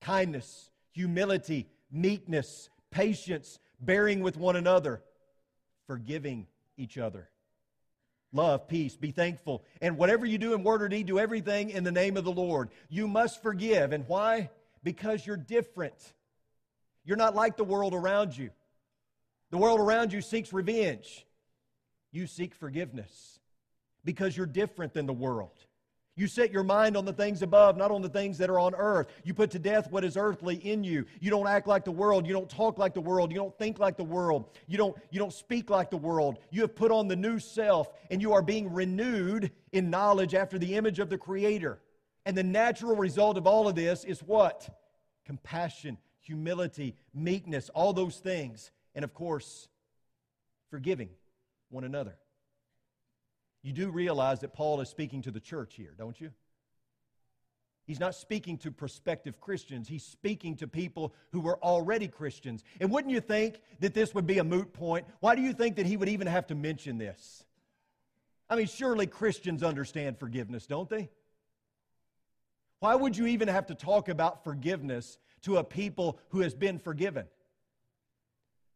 kindness, 0.00 0.70
humility, 0.92 1.68
meekness, 1.90 2.68
patience, 2.90 3.58
bearing 3.80 4.20
with 4.20 4.36
one 4.36 4.56
another, 4.56 5.02
forgiving 5.86 6.46
each 6.76 6.98
other. 6.98 7.28
Love, 8.32 8.68
peace, 8.68 8.96
be 8.96 9.10
thankful. 9.10 9.64
And 9.80 9.96
whatever 9.96 10.26
you 10.26 10.36
do 10.36 10.52
in 10.52 10.62
word 10.62 10.82
or 10.82 10.88
deed, 10.88 11.06
do 11.06 11.18
everything 11.18 11.70
in 11.70 11.82
the 11.82 11.92
name 11.92 12.16
of 12.16 12.24
the 12.24 12.32
Lord. 12.32 12.68
You 12.90 13.08
must 13.08 13.42
forgive. 13.42 13.92
And 13.92 14.06
why? 14.06 14.50
Because 14.82 15.26
you're 15.26 15.38
different. 15.38 15.94
You're 17.04 17.16
not 17.16 17.34
like 17.34 17.56
the 17.56 17.64
world 17.64 17.94
around 17.94 18.36
you. 18.36 18.50
The 19.50 19.56
world 19.56 19.80
around 19.80 20.12
you 20.12 20.20
seeks 20.20 20.52
revenge. 20.52 21.26
You 22.12 22.26
seek 22.26 22.54
forgiveness 22.54 23.37
because 24.04 24.36
you're 24.36 24.46
different 24.46 24.92
than 24.94 25.06
the 25.06 25.12
world. 25.12 25.64
You 26.18 26.26
set 26.26 26.50
your 26.50 26.64
mind 26.64 26.96
on 26.96 27.04
the 27.04 27.12
things 27.12 27.42
above, 27.42 27.76
not 27.76 27.92
on 27.92 28.02
the 28.02 28.08
things 28.08 28.38
that 28.38 28.50
are 28.50 28.58
on 28.58 28.74
earth. 28.74 29.06
You 29.22 29.34
put 29.34 29.52
to 29.52 29.58
death 29.60 29.88
what 29.88 30.04
is 30.04 30.16
earthly 30.16 30.56
in 30.56 30.82
you. 30.82 31.04
You 31.20 31.30
don't 31.30 31.46
act 31.46 31.68
like 31.68 31.84
the 31.84 31.92
world. 31.92 32.26
You 32.26 32.32
don't 32.32 32.50
talk 32.50 32.76
like 32.76 32.92
the 32.92 33.00
world. 33.00 33.30
You 33.30 33.38
don't 33.38 33.56
think 33.56 33.78
like 33.78 33.96
the 33.96 34.02
world. 34.02 34.50
You 34.66 34.78
don't, 34.78 34.96
you 35.10 35.20
don't 35.20 35.32
speak 35.32 35.70
like 35.70 35.90
the 35.90 35.96
world. 35.96 36.40
You 36.50 36.62
have 36.62 36.74
put 36.74 36.90
on 36.90 37.06
the 37.06 37.14
new 37.14 37.38
self, 37.38 37.92
and 38.10 38.20
you 38.20 38.32
are 38.32 38.42
being 38.42 38.72
renewed 38.72 39.52
in 39.70 39.90
knowledge 39.90 40.34
after 40.34 40.58
the 40.58 40.74
image 40.74 40.98
of 40.98 41.08
the 41.08 41.18
Creator. 41.18 41.78
And 42.26 42.36
the 42.36 42.42
natural 42.42 42.96
result 42.96 43.38
of 43.38 43.46
all 43.46 43.68
of 43.68 43.76
this 43.76 44.02
is 44.02 44.18
what? 44.18 44.68
Compassion, 45.24 45.98
humility, 46.18 46.96
meekness, 47.14 47.70
all 47.72 47.92
those 47.92 48.16
things. 48.16 48.72
And 48.96 49.04
of 49.04 49.14
course, 49.14 49.68
forgiving 50.68 51.10
one 51.70 51.84
another. 51.84 52.16
You 53.62 53.72
do 53.72 53.90
realize 53.90 54.40
that 54.40 54.52
Paul 54.52 54.80
is 54.80 54.88
speaking 54.88 55.22
to 55.22 55.30
the 55.30 55.40
church 55.40 55.74
here, 55.74 55.94
don't 55.96 56.20
you? 56.20 56.30
He's 57.86 58.00
not 58.00 58.14
speaking 58.14 58.58
to 58.58 58.70
prospective 58.70 59.40
Christians. 59.40 59.88
He's 59.88 60.04
speaking 60.04 60.56
to 60.56 60.68
people 60.68 61.14
who 61.32 61.40
were 61.40 61.58
already 61.62 62.06
Christians. 62.06 62.62
And 62.80 62.90
wouldn't 62.90 63.14
you 63.14 63.20
think 63.20 63.60
that 63.80 63.94
this 63.94 64.14
would 64.14 64.26
be 64.26 64.38
a 64.38 64.44
moot 64.44 64.74
point? 64.74 65.06
Why 65.20 65.34
do 65.34 65.40
you 65.40 65.54
think 65.54 65.76
that 65.76 65.86
he 65.86 65.96
would 65.96 66.10
even 66.10 66.26
have 66.26 66.46
to 66.48 66.54
mention 66.54 66.98
this? 66.98 67.44
I 68.50 68.56
mean, 68.56 68.66
surely 68.66 69.06
Christians 69.06 69.62
understand 69.62 70.18
forgiveness, 70.18 70.66
don't 70.66 70.88
they? 70.88 71.08
Why 72.80 72.94
would 72.94 73.16
you 73.16 73.26
even 73.26 73.48
have 73.48 73.66
to 73.66 73.74
talk 73.74 74.08
about 74.08 74.44
forgiveness 74.44 75.18
to 75.42 75.56
a 75.56 75.64
people 75.64 76.18
who 76.28 76.40
has 76.40 76.54
been 76.54 76.78
forgiven? 76.78 77.26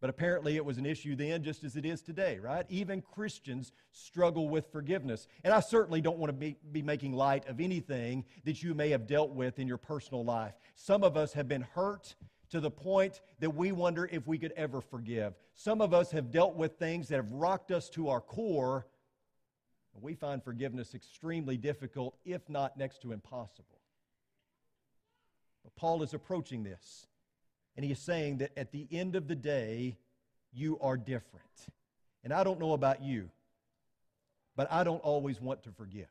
But 0.02 0.10
apparently 0.10 0.56
it 0.56 0.64
was 0.64 0.78
an 0.78 0.84
issue 0.84 1.14
then, 1.14 1.44
just 1.44 1.62
as 1.62 1.76
it 1.76 1.86
is 1.86 2.02
today, 2.02 2.40
right? 2.40 2.66
Even 2.68 3.00
Christians 3.00 3.70
struggle 3.92 4.48
with 4.48 4.66
forgiveness. 4.72 5.28
And 5.44 5.54
I 5.54 5.60
certainly 5.60 6.00
don't 6.00 6.18
want 6.18 6.30
to 6.30 6.36
be, 6.36 6.56
be, 6.72 6.82
making 6.82 7.12
light 7.12 7.46
of 7.48 7.60
anything 7.60 8.24
that 8.42 8.64
you 8.64 8.74
may 8.74 8.90
have 8.90 9.06
dealt 9.06 9.30
with 9.30 9.60
in 9.60 9.68
your 9.68 9.76
personal 9.76 10.24
life. 10.24 10.54
Some 10.74 11.04
of 11.04 11.16
us 11.16 11.32
have 11.34 11.46
been 11.46 11.62
hurt 11.76 12.16
to 12.50 12.58
the 12.58 12.68
point 12.70 13.20
that 13.38 13.50
we 13.50 13.70
wonder 13.70 14.08
if 14.10 14.26
we 14.26 14.38
could 14.38 14.50
ever 14.56 14.80
forgive. 14.80 15.34
Some 15.54 15.80
of 15.80 15.94
us 15.94 16.10
have 16.10 16.32
dealt 16.32 16.56
with 16.56 16.80
things 16.80 17.06
that 17.06 17.16
have 17.16 17.30
rocked 17.30 17.70
us 17.70 17.88
to 17.90 18.08
our 18.08 18.20
core. 18.20 18.88
And 19.94 20.02
we 20.02 20.16
find 20.16 20.42
forgiveness 20.42 20.96
extremely 20.96 21.56
difficult, 21.56 22.16
if 22.24 22.48
not 22.48 22.76
next 22.76 23.02
to 23.02 23.12
impossible. 23.12 23.78
But 25.62 25.76
Paul 25.76 26.02
is 26.02 26.12
approaching 26.12 26.64
this. 26.64 27.06
And 27.76 27.84
he 27.84 27.92
is 27.92 27.98
saying 27.98 28.38
that 28.38 28.56
at 28.56 28.72
the 28.72 28.86
end 28.90 29.16
of 29.16 29.28
the 29.28 29.34
day, 29.34 29.96
you 30.52 30.78
are 30.80 30.96
different. 30.96 31.46
And 32.24 32.32
I 32.32 32.44
don't 32.44 32.60
know 32.60 32.72
about 32.72 33.02
you, 33.02 33.30
but 34.56 34.70
I 34.70 34.84
don't 34.84 35.00
always 35.00 35.40
want 35.40 35.62
to 35.64 35.70
forgive. 35.72 36.08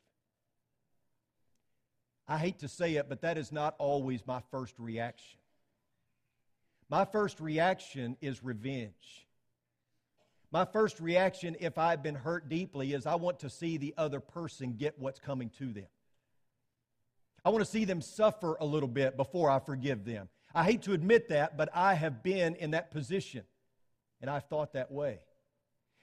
I 2.28 2.38
hate 2.38 2.60
to 2.60 2.68
say 2.68 2.96
it, 2.96 3.08
but 3.10 3.22
that 3.22 3.38
is 3.38 3.52
not 3.52 3.76
always 3.78 4.26
my 4.26 4.42
first 4.52 4.76
reaction. 4.80 5.40
My 6.90 7.06
first 7.06 7.40
reaction 7.40 8.18
is 8.22 8.44
revenge. 8.44 9.28
My 10.52 10.66
first 10.66 11.00
reaction, 11.00 11.56
if 11.60 11.78
I've 11.78 12.04
been 12.04 12.16
hurt 12.16 12.50
deeply, 12.50 12.94
is 12.94 13.06
I 13.06 13.16
want 13.16 13.40
to 13.40 13.50
see 13.50 13.78
the 13.78 13.94
other 13.98 14.20
person 14.20 14.76
get 14.78 15.00
what's 15.00 15.20
coming 15.20 15.50
to 15.60 15.72
them. 15.72 15.88
I 17.46 17.50
want 17.50 17.64
to 17.64 17.72
see 17.72 17.86
them 17.86 18.02
suffer 18.02 18.58
a 18.60 18.66
little 18.66 18.90
bit 18.90 19.16
before 19.16 19.50
I 19.50 19.60
forgive 19.60 20.04
them. 20.04 20.28
I 20.54 20.64
hate 20.64 20.84
to 20.84 20.94
admit 20.94 21.30
that, 21.30 21.58
but 21.58 21.70
I 21.74 21.94
have 21.94 22.24
been 22.24 22.56
in 22.56 22.72
that 22.72 22.92
position, 22.92 23.44
and 24.22 24.30
I've 24.30 24.46
thought 24.46 24.74
that 24.74 24.92
way. 24.92 25.20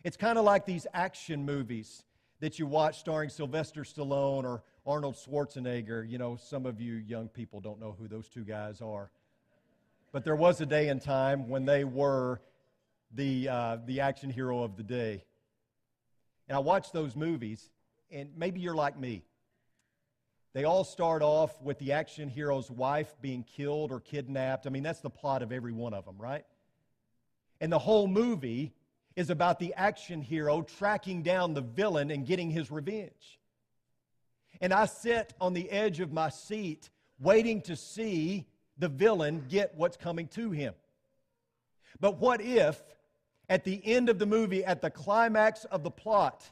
It's 0.05 0.17
kind 0.17 0.38
of 0.38 0.45
like 0.45 0.64
these 0.64 0.87
action 0.95 1.45
movies 1.45 2.05
that 2.40 2.59
you 2.59 2.67
watch 2.67 3.00
starring 3.00 3.31
Sylvester 3.31 3.83
Stallone 3.83 4.45
or 4.45 4.62
Arnold 4.87 5.17
Schwarzenegger. 5.17 6.09
You 6.09 6.19
know, 6.19 6.37
some 6.37 6.67
of 6.67 6.81
you 6.81 6.95
young 6.95 7.28
people 7.28 7.61
don't 7.61 7.81
know 7.81 7.95
who 7.99 8.09
those 8.09 8.28
two 8.28 8.45
guys 8.45 8.81
are. 8.81 9.11
But 10.12 10.25
there 10.25 10.37
was 10.37 10.61
a 10.61 10.67
day 10.67 10.88
and 10.88 11.02
time 11.02 11.49
when 11.49 11.64
they 11.64 11.85
were 11.85 12.40
the, 13.14 13.49
uh, 13.49 13.76
the 13.85 14.00
action 14.00 14.31
hero 14.31 14.62
of 14.62 14.76
the 14.76 14.83
day. 14.83 15.25
And 16.49 16.57
I 16.57 16.61
watch 16.61 16.93
those 16.93 17.14
movies, 17.14 17.71
and 18.11 18.31
maybe 18.37 18.61
you're 18.61 18.75
like 18.75 18.99
me. 18.99 19.25
They 20.59 20.65
all 20.65 20.83
start 20.83 21.23
off 21.23 21.62
with 21.62 21.79
the 21.79 21.93
action 21.93 22.29
hero's 22.29 22.69
wife 22.69 23.15
being 23.21 23.45
killed 23.45 23.93
or 23.93 24.00
kidnapped. 24.00 24.67
I 24.67 24.71
mean, 24.71 24.83
that's 24.83 24.99
the 24.99 25.09
plot 25.09 25.41
of 25.45 25.53
every 25.53 25.71
one 25.71 25.95
of 25.95 26.05
them, 26.05 26.17
right? 26.19 26.45
And 27.61 27.71
the 27.71 27.79
whole 27.79 28.09
movie 28.09 28.75
is 29.15 29.31
about 29.31 29.61
the 29.61 29.73
action 29.75 30.21
hero 30.21 30.62
tracking 30.62 31.23
down 31.23 31.55
the 31.55 31.61
villain 31.61 32.11
and 32.11 32.27
getting 32.27 32.50
his 32.50 32.73
revenge. 32.73 33.38
And 34.61 34.73
I 34.73 34.87
sit 34.87 35.33
on 35.41 35.53
the 35.53 35.71
edge 35.71 36.00
of 36.00 36.12
my 36.12 36.29
seat 36.29 36.91
waiting 37.21 37.62
to 37.62 37.77
see 37.77 38.45
the 38.79 38.88
villain 38.88 39.45
get 39.49 39.77
what's 39.77 39.97
coming 39.97 40.27
to 40.31 40.50
him. 40.50 40.75
But 42.00 42.19
what 42.19 42.41
if, 42.41 42.83
at 43.49 43.62
the 43.62 43.81
end 43.85 44.09
of 44.09 44.19
the 44.19 44.27
movie, 44.27 44.65
at 44.65 44.83
the 44.83 44.91
climax 44.91 45.67
of 45.67 45.85
the 45.85 45.93
plot, 45.93 46.50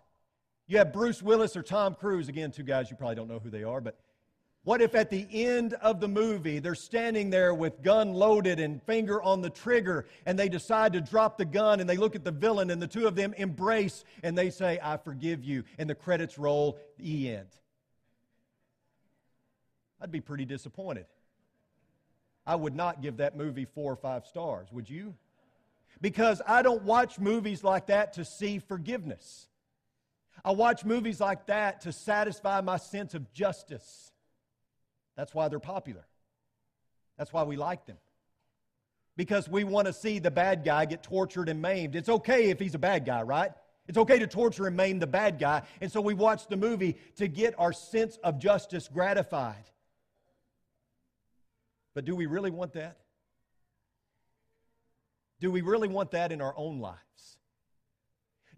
you 0.67 0.79
have 0.79 0.93
Bruce 0.93 1.23
Willis 1.23 1.57
or 1.57 1.63
Tom 1.63 1.95
Cruise, 1.95 2.29
again, 2.29 2.51
two 2.51 2.63
guys 2.63 2.91
you 2.91 2.97
probably 2.97 3.17
don't 3.17 3.29
know 3.29 3.39
who 3.39 3.51
they 3.51 3.63
are, 3.63 3.81
but 3.81 3.97
what 4.65 4.83
if 4.83 4.97
at 4.97 5.11
the 5.11 5.29
end 5.31 5.75
of 5.75 6.01
the 6.01 6.09
movie 6.09 6.59
they're 6.59 6.75
standing 6.75 7.31
there 7.31 7.55
with 7.55 7.83
gun 7.83 8.13
loaded 8.13 8.59
and 8.59 8.83
finger 8.83 9.23
on 9.23 9.41
the 9.41 9.49
trigger 9.49 10.07
and 10.27 10.37
they 10.37 10.49
decide 10.49 10.93
to 10.95 11.01
drop 11.01 11.39
the 11.39 11.45
gun 11.45 11.79
and 11.79 11.89
they 11.89 11.97
look 11.97 12.17
at 12.17 12.25
the 12.25 12.33
villain 12.33 12.71
and 12.71 12.83
the 12.83 12.87
two 12.89 13.07
of 13.07 13.15
them 13.15 13.33
embrace 13.35 14.05
and 14.25 14.37
they 14.37 14.51
say, 14.51 14.81
I 14.83 14.97
forgive 14.97 15.45
you, 15.45 15.63
and 15.79 15.89
the 15.89 15.95
credits 15.95 16.37
roll, 16.37 16.81
the 16.99 17.37
end? 17.37 17.47
I'd 20.01 20.11
be 20.11 20.21
pretty 20.21 20.45
disappointed. 20.45 21.07
I 22.45 22.57
would 22.57 22.75
not 22.75 23.01
give 23.01 23.19
that 23.19 23.37
movie 23.37 23.67
four 23.67 23.93
or 23.93 23.97
five 23.97 24.27
stars, 24.27 24.67
would 24.73 24.91
you? 24.91 25.15
Because 26.01 26.43
I 26.45 26.63
don't 26.63 26.83
watch 26.83 27.21
movies 27.21 27.63
like 27.63 27.87
that 27.87 28.15
to 28.15 28.25
see 28.25 28.59
forgiveness. 28.59 29.47
I 30.45 30.53
watch 30.53 30.85
movies 30.85 31.21
like 31.21 31.47
that 31.47 31.83
to 31.83 31.93
satisfy 31.93 32.61
my 32.61 32.77
sense 32.77 33.15
of 33.15 33.33
justice. 33.33 34.13
That's 35.17 35.35
why 35.35 35.49
they're 35.49 35.59
popular. 35.59 36.07
That's 37.19 37.33
why 37.33 37.45
we 37.45 37.57
like 37.57 37.87
them. 37.87 37.97
Because 39.17 39.49
we 39.49 39.65
want 39.65 39.87
to 39.87 39.93
see 39.93 40.19
the 40.19 40.31
bad 40.31 40.65
guy 40.65 40.85
get 40.85 41.03
tortured 41.03 41.49
and 41.49 41.63
maimed. 41.63 41.97
It's 41.97 42.09
okay 42.09 42.51
if 42.51 42.59
he's 42.59 42.75
a 42.75 42.79
bad 42.79 43.07
guy, 43.07 43.23
right? 43.23 43.51
It's 43.89 43.99
okay 43.99 44.19
to 44.19 44.27
torture 44.27 44.67
and 44.67 44.77
maim 44.77 44.99
the 44.99 45.07
bad 45.07 45.39
guy. 45.39 45.63
And 45.81 45.91
so 45.91 46.01
we 46.01 46.13
watch 46.13 46.49
the 46.49 46.57
movie 46.57 46.97
to 47.17 47.29
get 47.29 47.55
our 47.59 47.73
sense 47.73 48.19
of 48.23 48.39
justice 48.39 48.89
gratified. 48.93 49.71
But 51.95 52.05
do 52.05 52.15
we 52.15 52.27
really 52.27 52.51
want 52.51 52.75
that? 52.75 52.99
Do 55.41 55.51
we 55.51 55.63
really 55.63 55.89
want 55.89 56.11
that 56.11 56.33
in 56.33 56.41
our 56.41 56.55
own 56.57 56.81
lives? 56.81 57.39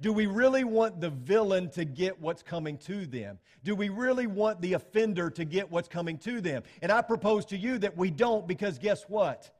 Do 0.00 0.12
we 0.12 0.26
really 0.26 0.62
want 0.62 1.00
the 1.00 1.10
villain 1.10 1.70
to 1.70 1.84
get 1.84 2.20
what's 2.20 2.42
coming 2.42 2.78
to 2.78 3.04
them? 3.04 3.38
Do 3.64 3.74
we 3.74 3.88
really 3.88 4.28
want 4.28 4.60
the 4.60 4.74
offender 4.74 5.28
to 5.30 5.44
get 5.44 5.70
what's 5.70 5.88
coming 5.88 6.18
to 6.18 6.40
them? 6.40 6.62
And 6.80 6.92
I 6.92 7.02
propose 7.02 7.46
to 7.46 7.56
you 7.56 7.78
that 7.78 7.96
we 7.96 8.10
don't 8.10 8.46
because 8.46 8.78
guess 8.78 9.02
what? 9.08 9.50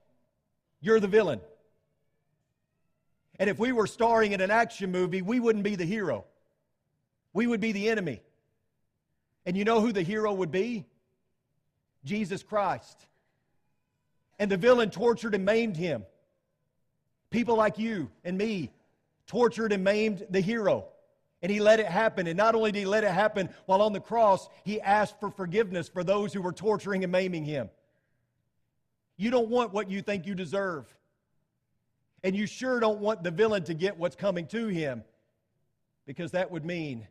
You're 0.80 1.00
the 1.00 1.09
villain. 1.09 1.40
And 3.40 3.50
if 3.50 3.59
we 3.59 3.73
were 3.73 3.88
starring 3.88 4.33
in 4.33 4.40
an 4.40 4.50
action 4.50 4.92
movie, 4.92 5.23
we 5.23 5.40
wouldn't 5.40 5.64
be 5.64 5.75
the 5.75 5.85
hero. 5.85 6.25
We 7.33 7.47
would 7.47 7.61
be 7.61 7.73
the 7.73 7.88
enemy. 7.88 8.23
And 9.45 9.57
you 9.57 9.64
know 9.64 9.80
who 9.80 9.92
the 9.92 10.02
hero 10.02 10.33
would 10.33 10.52
be? 10.52 10.87
Jesus 12.04 12.45
Christ. 12.45 13.07
And 14.38 14.50
the 14.50 14.57
villain 14.57 14.90
tortured 14.90 15.35
and 15.35 15.45
maimed 15.45 15.76
him. 15.76 16.04
People 17.30 17.57
like 17.57 17.78
you 17.78 18.11
and 18.25 18.38
me 18.38 18.71
tortured 19.28 19.73
and 19.73 19.85
maimed 19.85 20.26
the 20.30 20.40
hero. 20.40 20.87
And 21.40 21.52
he 21.52 21.61
let 21.61 21.78
it 21.78 21.87
happen. 21.87 22.26
And 22.26 22.37
not 22.37 22.56
only 22.56 22.73
did 22.73 22.80
he 22.80 22.87
let 22.87 23.04
it 23.04 23.12
happen 23.12 23.49
while 23.66 23.80
on 23.80 23.92
the 23.92 24.00
cross, 24.00 24.49
he 24.64 24.80
asked 24.80 25.20
for 25.20 25.30
forgiveness 25.30 25.88
for 25.88 26.02
those 26.02 26.32
who 26.32 26.42
were 26.42 26.52
torturing 26.52 27.04
and 27.04 27.12
maiming 27.12 27.44
him. 27.44 27.70
You 29.16 29.30
don't 29.30 29.49
want 29.49 29.73
what 29.73 29.88
you 29.88 30.02
think 30.02 30.26
you 30.26 30.35
deserve. 30.35 30.92
And 32.25 32.35
you 32.35 32.47
sure 32.47 32.80
don't 32.80 32.99
want 32.99 33.23
the 33.23 33.30
villain 33.30 33.62
to 33.64 33.75
get 33.75 33.97
what's 33.97 34.16
coming 34.16 34.49
to 34.49 34.66
him 34.66 35.04
because 36.06 36.32
that 36.32 36.50
would 36.50 36.64
mean 36.64 37.06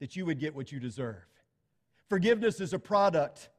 that 0.00 0.16
you 0.16 0.26
would 0.26 0.40
get 0.40 0.56
what 0.56 0.72
you 0.72 0.80
deserve. 0.80 1.22
Forgiveness 2.08 2.60
is 2.60 2.72
a 2.72 2.78
product 2.78 3.50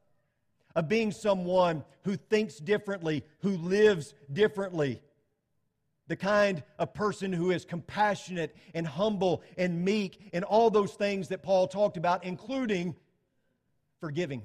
of 0.76 0.88
being 0.88 1.12
someone 1.12 1.84
who 2.02 2.16
thinks 2.16 2.56
differently, 2.56 3.24
who 3.38 3.56
lives 3.56 4.12
differently 4.32 5.00
the 6.10 6.16
kind 6.16 6.64
of 6.76 6.92
person 6.92 7.32
who 7.32 7.52
is 7.52 7.64
compassionate 7.64 8.56
and 8.74 8.84
humble 8.84 9.44
and 9.56 9.84
meek 9.84 10.18
and 10.32 10.44
all 10.44 10.68
those 10.68 10.94
things 10.94 11.28
that 11.28 11.40
Paul 11.40 11.68
talked 11.68 11.96
about, 11.96 12.24
including 12.24 12.96
forgiving. 14.00 14.42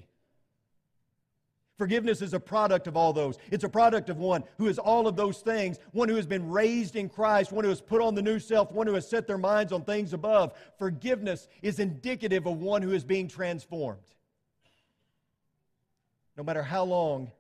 Forgiveness 1.80 2.22
is 2.22 2.36
a 2.36 2.40
product 2.40 2.86
of 2.86 2.96
all 2.96 3.14
those. 3.14 3.40
It's 3.50 3.64
a 3.64 3.70
product 3.70 4.12
of 4.12 4.20
one 4.20 4.44
who 4.60 4.68
is 4.68 4.78
all 4.78 5.08
of 5.08 5.16
those 5.16 5.40
things, 5.40 5.80
one 5.92 6.08
who 6.08 6.18
has 6.18 6.28
been 6.28 6.52
raised 6.52 6.96
in 6.96 7.10
Christ, 7.10 7.52
one 7.52 7.64
who 7.64 7.72
has 7.72 7.82
put 7.82 8.00
on 8.00 8.14
the 8.14 8.22
new 8.22 8.38
self, 8.38 8.72
one 8.72 8.86
who 8.86 8.94
has 8.94 9.10
set 9.10 9.26
their 9.26 9.40
minds 9.40 9.74
on 9.74 9.84
things 9.84 10.14
above. 10.14 10.54
Forgiveness 10.78 11.48
is 11.64 11.80
indicative 11.80 12.46
of 12.46 12.62
one 12.62 12.84
who 12.84 12.92
is 12.92 13.04
being 13.04 13.28
transformed. 13.28 14.06
No 16.38 16.44
matter 16.44 16.62
how 16.62 16.84
long 16.84 17.32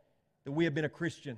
that 0.45 0.51
we 0.51 0.63
have 0.63 0.73
been 0.73 0.85
a 0.85 0.89
Christian, 0.89 1.37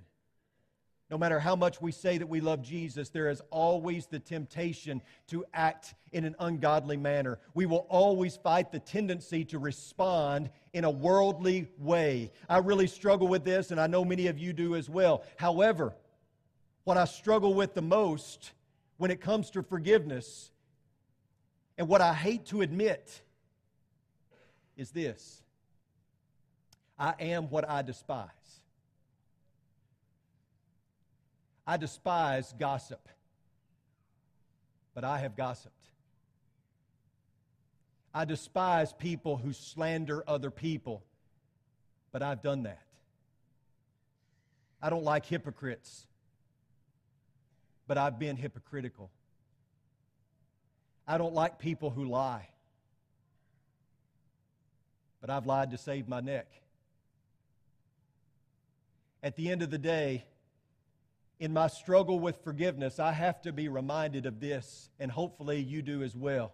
no 1.09 1.17
matter 1.17 1.39
how 1.39 1.55
much 1.55 1.81
we 1.81 1.91
say 1.91 2.17
that 2.17 2.27
we 2.27 2.41
love 2.41 2.61
Jesus, 2.61 3.09
there 3.09 3.29
is 3.29 3.41
always 3.49 4.07
the 4.07 4.19
temptation 4.19 5.01
to 5.27 5.45
act 5.53 5.95
in 6.11 6.25
an 6.25 6.35
ungodly 6.39 6.97
manner. 6.97 7.39
We 7.53 7.65
will 7.65 7.87
always 7.89 8.35
fight 8.35 8.71
the 8.71 8.79
tendency 8.79 9.45
to 9.45 9.59
respond 9.59 10.49
in 10.73 10.83
a 10.83 10.91
worldly 10.91 11.69
way. 11.77 12.31
I 12.49 12.57
really 12.57 12.87
struggle 12.87 13.27
with 13.27 13.45
this, 13.45 13.71
and 13.71 13.79
I 13.79 13.87
know 13.87 14.03
many 14.03 14.27
of 14.27 14.37
you 14.37 14.51
do 14.51 14.75
as 14.75 14.89
well. 14.89 15.23
However, 15.37 15.95
what 16.83 16.97
I 16.97 17.05
struggle 17.05 17.53
with 17.53 17.73
the 17.73 17.81
most 17.81 18.51
when 18.97 19.11
it 19.11 19.21
comes 19.21 19.49
to 19.51 19.63
forgiveness 19.63 20.51
And 21.77 21.87
what 21.87 22.01
I 22.01 22.13
hate 22.13 22.45
to 22.47 22.61
admit 22.61 23.21
is 24.75 24.91
this 24.91 25.41
I 26.97 27.13
am 27.19 27.49
what 27.49 27.69
I 27.69 27.81
despise. 27.81 28.29
I 31.69 31.75
despise 31.75 32.53
gossip, 32.57 33.09
but 34.95 35.03
I 35.03 35.17
have 35.17 35.35
gossiped. 35.35 35.73
I 38.13 38.23
despise 38.23 38.93
people 38.93 39.35
who 39.35 39.51
slander 39.51 40.23
other 40.25 40.49
people, 40.49 41.03
but 42.13 42.23
I've 42.23 42.41
done 42.41 42.63
that. 42.63 42.81
I 44.81 44.89
don't 44.89 45.03
like 45.03 45.25
hypocrites, 45.25 46.07
but 47.85 47.97
I've 47.97 48.17
been 48.17 48.37
hypocritical. 48.37 49.11
I 51.05 51.17
don't 51.17 51.33
like 51.33 51.59
people 51.59 51.89
who 51.89 52.05
lie, 52.05 52.47
but 55.19 55.29
I've 55.29 55.45
lied 55.45 55.71
to 55.71 55.77
save 55.77 56.07
my 56.07 56.21
neck. 56.21 56.47
At 59.21 59.35
the 59.35 59.49
end 59.49 59.63
of 59.63 59.69
the 59.69 59.77
day, 59.77 60.23
in 61.39 61.53
my 61.53 61.67
struggle 61.67 62.19
with 62.19 62.43
forgiveness, 62.43 62.99
I 62.99 63.11
have 63.11 63.41
to 63.43 63.51
be 63.51 63.67
reminded 63.67 64.25
of 64.25 64.39
this, 64.39 64.89
and 64.99 65.11
hopefully 65.11 65.59
you 65.59 65.81
do 65.81 66.03
as 66.03 66.15
well. 66.15 66.53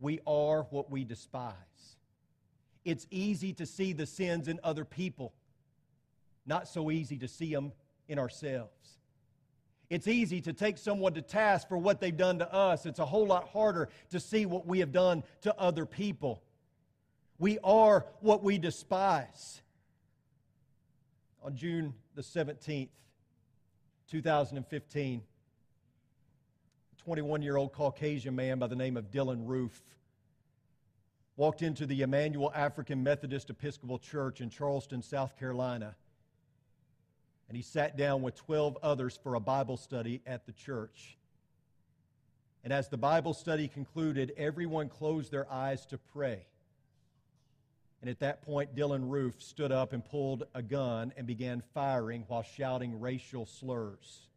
We 0.00 0.20
are 0.26 0.64
what 0.70 0.90
we 0.90 1.04
despise. 1.04 1.54
It's 2.84 3.06
easy 3.10 3.52
to 3.54 3.66
see 3.66 3.92
the 3.92 4.06
sins 4.06 4.48
in 4.48 4.60
other 4.62 4.84
people, 4.84 5.32
not 6.46 6.68
so 6.68 6.90
easy 6.90 7.16
to 7.18 7.28
see 7.28 7.52
them 7.52 7.72
in 8.06 8.18
ourselves. 8.18 8.98
It's 9.90 10.06
easy 10.06 10.42
to 10.42 10.52
take 10.52 10.76
someone 10.76 11.14
to 11.14 11.22
task 11.22 11.68
for 11.68 11.78
what 11.78 12.00
they've 12.00 12.16
done 12.16 12.38
to 12.40 12.52
us. 12.52 12.84
It's 12.84 12.98
a 12.98 13.06
whole 13.06 13.26
lot 13.26 13.48
harder 13.48 13.88
to 14.10 14.20
see 14.20 14.44
what 14.44 14.66
we 14.66 14.80
have 14.80 14.92
done 14.92 15.24
to 15.42 15.58
other 15.58 15.86
people. 15.86 16.42
We 17.38 17.58
are 17.64 18.04
what 18.20 18.42
we 18.42 18.58
despise. 18.58 19.62
On 21.42 21.56
June 21.56 21.94
the 22.18 22.24
17th, 22.24 22.88
2015, 24.10 25.22
a 26.92 27.02
21 27.04 27.42
year 27.42 27.56
old 27.56 27.72
Caucasian 27.72 28.34
man 28.34 28.58
by 28.58 28.66
the 28.66 28.74
name 28.74 28.96
of 28.96 29.12
Dylann 29.12 29.46
Roof 29.46 29.80
walked 31.36 31.62
into 31.62 31.86
the 31.86 32.02
Emanuel 32.02 32.50
African 32.52 33.04
Methodist 33.04 33.50
Episcopal 33.50 34.00
Church 34.00 34.40
in 34.40 34.50
Charleston, 34.50 35.00
South 35.00 35.38
Carolina, 35.38 35.94
and 37.46 37.56
he 37.56 37.62
sat 37.62 37.96
down 37.96 38.22
with 38.22 38.34
12 38.34 38.78
others 38.82 39.16
for 39.22 39.36
a 39.36 39.40
Bible 39.40 39.76
study 39.76 40.20
at 40.26 40.44
the 40.44 40.52
church. 40.52 41.16
And 42.64 42.72
as 42.72 42.88
the 42.88 42.98
Bible 42.98 43.32
study 43.32 43.68
concluded, 43.68 44.32
everyone 44.36 44.88
closed 44.88 45.30
their 45.30 45.48
eyes 45.48 45.86
to 45.86 45.98
pray. 45.98 46.46
And 48.00 48.08
at 48.08 48.20
that 48.20 48.42
point, 48.42 48.76
Dylann 48.76 49.10
Roof 49.10 49.42
stood 49.42 49.72
up 49.72 49.92
and 49.92 50.04
pulled 50.04 50.44
a 50.54 50.62
gun 50.62 51.12
and 51.16 51.26
began 51.26 51.62
firing 51.74 52.24
while 52.28 52.42
shouting 52.42 53.00
racial 53.00 53.44
slurs. 53.44 54.28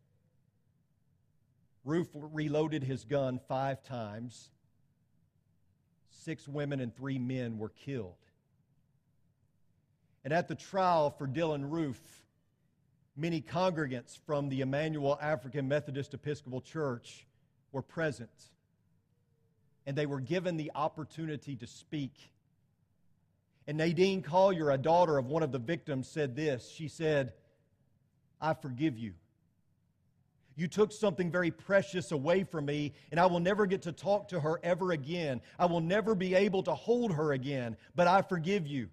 Roof 1.85 2.07
reloaded 2.13 2.83
his 2.83 3.03
gun 3.03 3.39
five 3.47 3.83
times. 3.83 4.49
Six 6.09 6.47
women 6.47 6.79
and 6.79 6.95
three 6.95 7.19
men 7.19 7.57
were 7.57 7.69
killed. 7.69 8.15
And 10.23 10.33
at 10.33 10.47
the 10.47 10.55
trial 10.55 11.09
for 11.09 11.27
Dylann 11.27 11.71
Roof, 11.71 11.99
many 13.15 13.41
congregants 13.41 14.17
from 14.25 14.49
the 14.49 14.61
Emanuel 14.61 15.17
African 15.21 15.67
Methodist 15.67 16.13
Episcopal 16.13 16.61
Church 16.61 17.25
were 17.71 17.81
present. 17.81 18.29
And 19.85 19.97
they 19.97 20.05
were 20.05 20.19
given 20.19 20.57
the 20.57 20.71
opportunity 20.75 21.55
to 21.55 21.65
speak 21.65 22.13
and 23.67 23.77
Nadine 23.77 24.21
Collier, 24.21 24.71
a 24.71 24.77
daughter 24.77 25.17
of 25.17 25.27
one 25.27 25.43
of 25.43 25.51
the 25.51 25.59
victims, 25.59 26.07
said 26.07 26.35
this. 26.35 26.69
She 26.69 26.87
said, 26.87 27.33
I 28.39 28.53
forgive 28.53 28.97
you. 28.97 29.13
You 30.55 30.67
took 30.67 30.91
something 30.91 31.31
very 31.31 31.51
precious 31.51 32.11
away 32.11 32.43
from 32.43 32.65
me, 32.65 32.93
and 33.11 33.19
I 33.19 33.25
will 33.25 33.39
never 33.39 33.65
get 33.65 33.83
to 33.83 33.91
talk 33.91 34.27
to 34.29 34.39
her 34.39 34.59
ever 34.63 34.91
again. 34.91 35.41
I 35.57 35.65
will 35.65 35.79
never 35.79 36.13
be 36.15 36.35
able 36.35 36.63
to 36.63 36.73
hold 36.73 37.13
her 37.13 37.31
again, 37.31 37.77
but 37.95 38.07
I 38.07 38.21
forgive 38.21 38.67
you. 38.67 38.89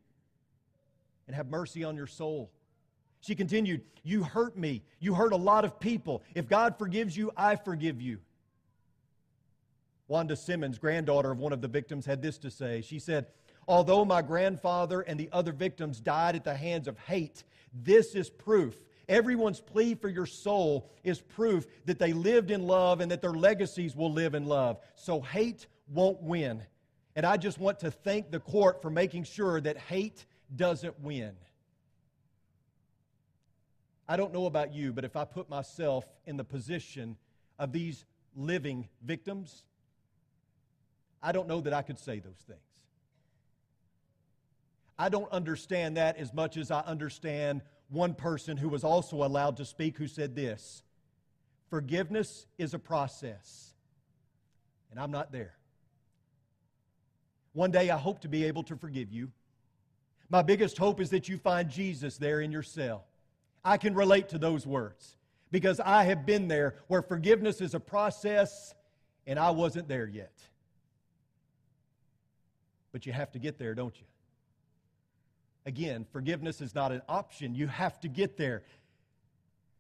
And 1.26 1.35
have 1.35 1.48
mercy 1.48 1.85
on 1.85 1.96
your 1.96 2.07
soul. 2.07 2.50
She 3.20 3.35
continued, 3.35 3.83
You 4.02 4.22
hurt 4.22 4.57
me. 4.57 4.83
You 5.00 5.14
hurt 5.14 5.33
a 5.33 5.37
lot 5.37 5.64
of 5.64 5.81
people. 5.81 6.22
If 6.35 6.48
God 6.48 6.78
forgives 6.78 7.16
you, 7.16 7.33
I 7.37 7.57
forgive 7.57 8.00
you. 8.00 8.18
Wanda 10.07 10.37
Simmons, 10.37 10.78
granddaughter 10.78 11.31
of 11.31 11.38
one 11.38 11.52
of 11.52 11.61
the 11.61 11.68
victims, 11.68 12.07
had 12.07 12.22
this 12.22 12.38
to 12.38 12.50
say. 12.50 12.81
She 12.81 12.98
said, 12.98 13.26
Although 13.68 14.07
my 14.07 14.22
grandfather 14.22 15.02
and 15.02 15.20
the 15.20 15.28
other 15.31 15.52
victims 15.52 16.00
died 16.00 16.35
at 16.35 16.42
the 16.42 16.54
hands 16.54 16.88
of 16.88 16.98
hate, 16.98 17.44
this 17.72 18.14
is 18.14 18.31
proof. 18.31 18.74
Everyone's 19.11 19.61
plea 19.61 19.94
for 19.94 20.09
your 20.09 20.24
soul 20.24 20.90
is 21.04 21.20
proof 21.20 21.66
that 21.85 21.98
they 21.98 22.14
lived 22.14 22.50
in 22.50 22.62
love 22.66 23.00
and 23.00 23.11
that 23.11 23.20
their 23.20 23.33
legacies 23.33 23.94
will 23.94 24.11
live 24.11 24.35
in 24.35 24.46
love. 24.46 24.78
So 24.96 25.20
hate 25.20 25.66
won't 25.87 26.22
win. 26.22 26.62
And 27.14 27.26
I 27.26 27.37
just 27.37 27.59
want 27.59 27.81
to 27.81 27.90
thank 27.90 28.31
the 28.31 28.40
court 28.40 28.81
for 28.81 28.88
making 28.88 29.24
sure 29.24 29.61
that 29.61 29.76
hate 29.76 30.24
doesn't 30.57 30.98
win. 31.00 31.33
I 34.09 34.16
don't 34.16 34.33
know 34.33 34.46
about 34.46 34.72
you, 34.72 34.94
but 34.94 35.04
if 35.04 35.14
I 35.14 35.26
put 35.26 35.50
myself 35.50 36.07
in 36.24 36.38
the 36.38 36.44
position 36.44 37.18
of 37.59 37.72
these 37.72 38.07
living 38.35 38.88
victims, 39.02 39.62
I 41.22 41.33
don't 41.33 41.48
know 41.48 41.61
that 41.61 41.74
I 41.74 41.83
could 41.83 41.98
say 41.98 42.18
those 42.18 42.42
things. 42.46 42.61
I 44.98 45.08
don't 45.08 45.30
understand 45.30 45.96
that 45.96 46.16
as 46.16 46.34
much 46.34 46.56
as 46.56 46.70
I 46.70 46.80
understand 46.80 47.62
one 47.88 48.14
person 48.14 48.56
who 48.56 48.68
was 48.68 48.84
also 48.84 49.22
allowed 49.22 49.56
to 49.58 49.64
speak 49.64 49.96
who 49.96 50.06
said 50.06 50.34
this 50.34 50.82
Forgiveness 51.70 52.46
is 52.56 52.74
a 52.74 52.78
process, 52.78 53.74
and 54.90 54.98
I'm 54.98 55.11
not 55.11 55.30
there. 55.30 55.54
One 57.52 57.70
day 57.70 57.90
I 57.90 57.96
hope 57.96 58.20
to 58.20 58.28
be 58.28 58.44
able 58.44 58.62
to 58.64 58.76
forgive 58.76 59.12
you. 59.12 59.30
My 60.30 60.42
biggest 60.42 60.78
hope 60.78 61.00
is 61.00 61.11
that 61.11 61.28
you 61.28 61.38
find 61.38 61.68
Jesus 61.68 62.16
there 62.16 62.40
in 62.40 62.52
your 62.52 62.62
cell. 62.62 63.04
I 63.64 63.76
can 63.76 63.94
relate 63.94 64.28
to 64.30 64.38
those 64.38 64.66
words 64.66 65.16
because 65.50 65.80
I 65.80 66.04
have 66.04 66.26
been 66.26 66.48
there 66.48 66.76
where 66.87 67.02
forgiveness 67.02 67.61
is 67.61 67.74
a 67.74 67.80
process 67.80 68.74
and 69.26 69.38
I 69.38 69.50
wasn't 69.50 69.88
there 69.88 70.06
yet. 70.06 70.32
But 72.92 73.06
you 73.06 73.12
have 73.12 73.32
to 73.32 73.38
get 73.38 73.58
there, 73.58 73.74
don't 73.74 73.98
you? 73.98 74.06
Again, 75.68 76.07
forgiveness 76.12 76.62
is 76.62 76.74
not 76.74 76.92
an 76.92 77.02
option. 77.11 77.54
You 77.54 77.66
have 77.66 78.00
to 78.00 78.09
get 78.09 78.38
there. 78.38 78.62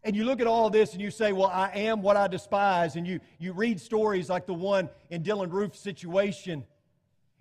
And 0.04 0.14
you 0.14 0.24
look 0.24 0.38
at 0.38 0.46
all 0.46 0.68
this 0.68 0.92
and 0.92 1.00
you 1.00 1.10
say, 1.10 1.32
Well, 1.32 1.48
I 1.48 1.70
am 1.76 2.02
what 2.02 2.14
I 2.14 2.28
despise. 2.28 2.96
And 2.96 3.06
you, 3.06 3.20
you 3.38 3.54
read 3.54 3.80
stories 3.80 4.28
like 4.28 4.44
the 4.44 4.52
one 4.52 4.90
in 5.08 5.22
Dylann 5.22 5.50
Roof's 5.50 5.80
situation. 5.80 6.66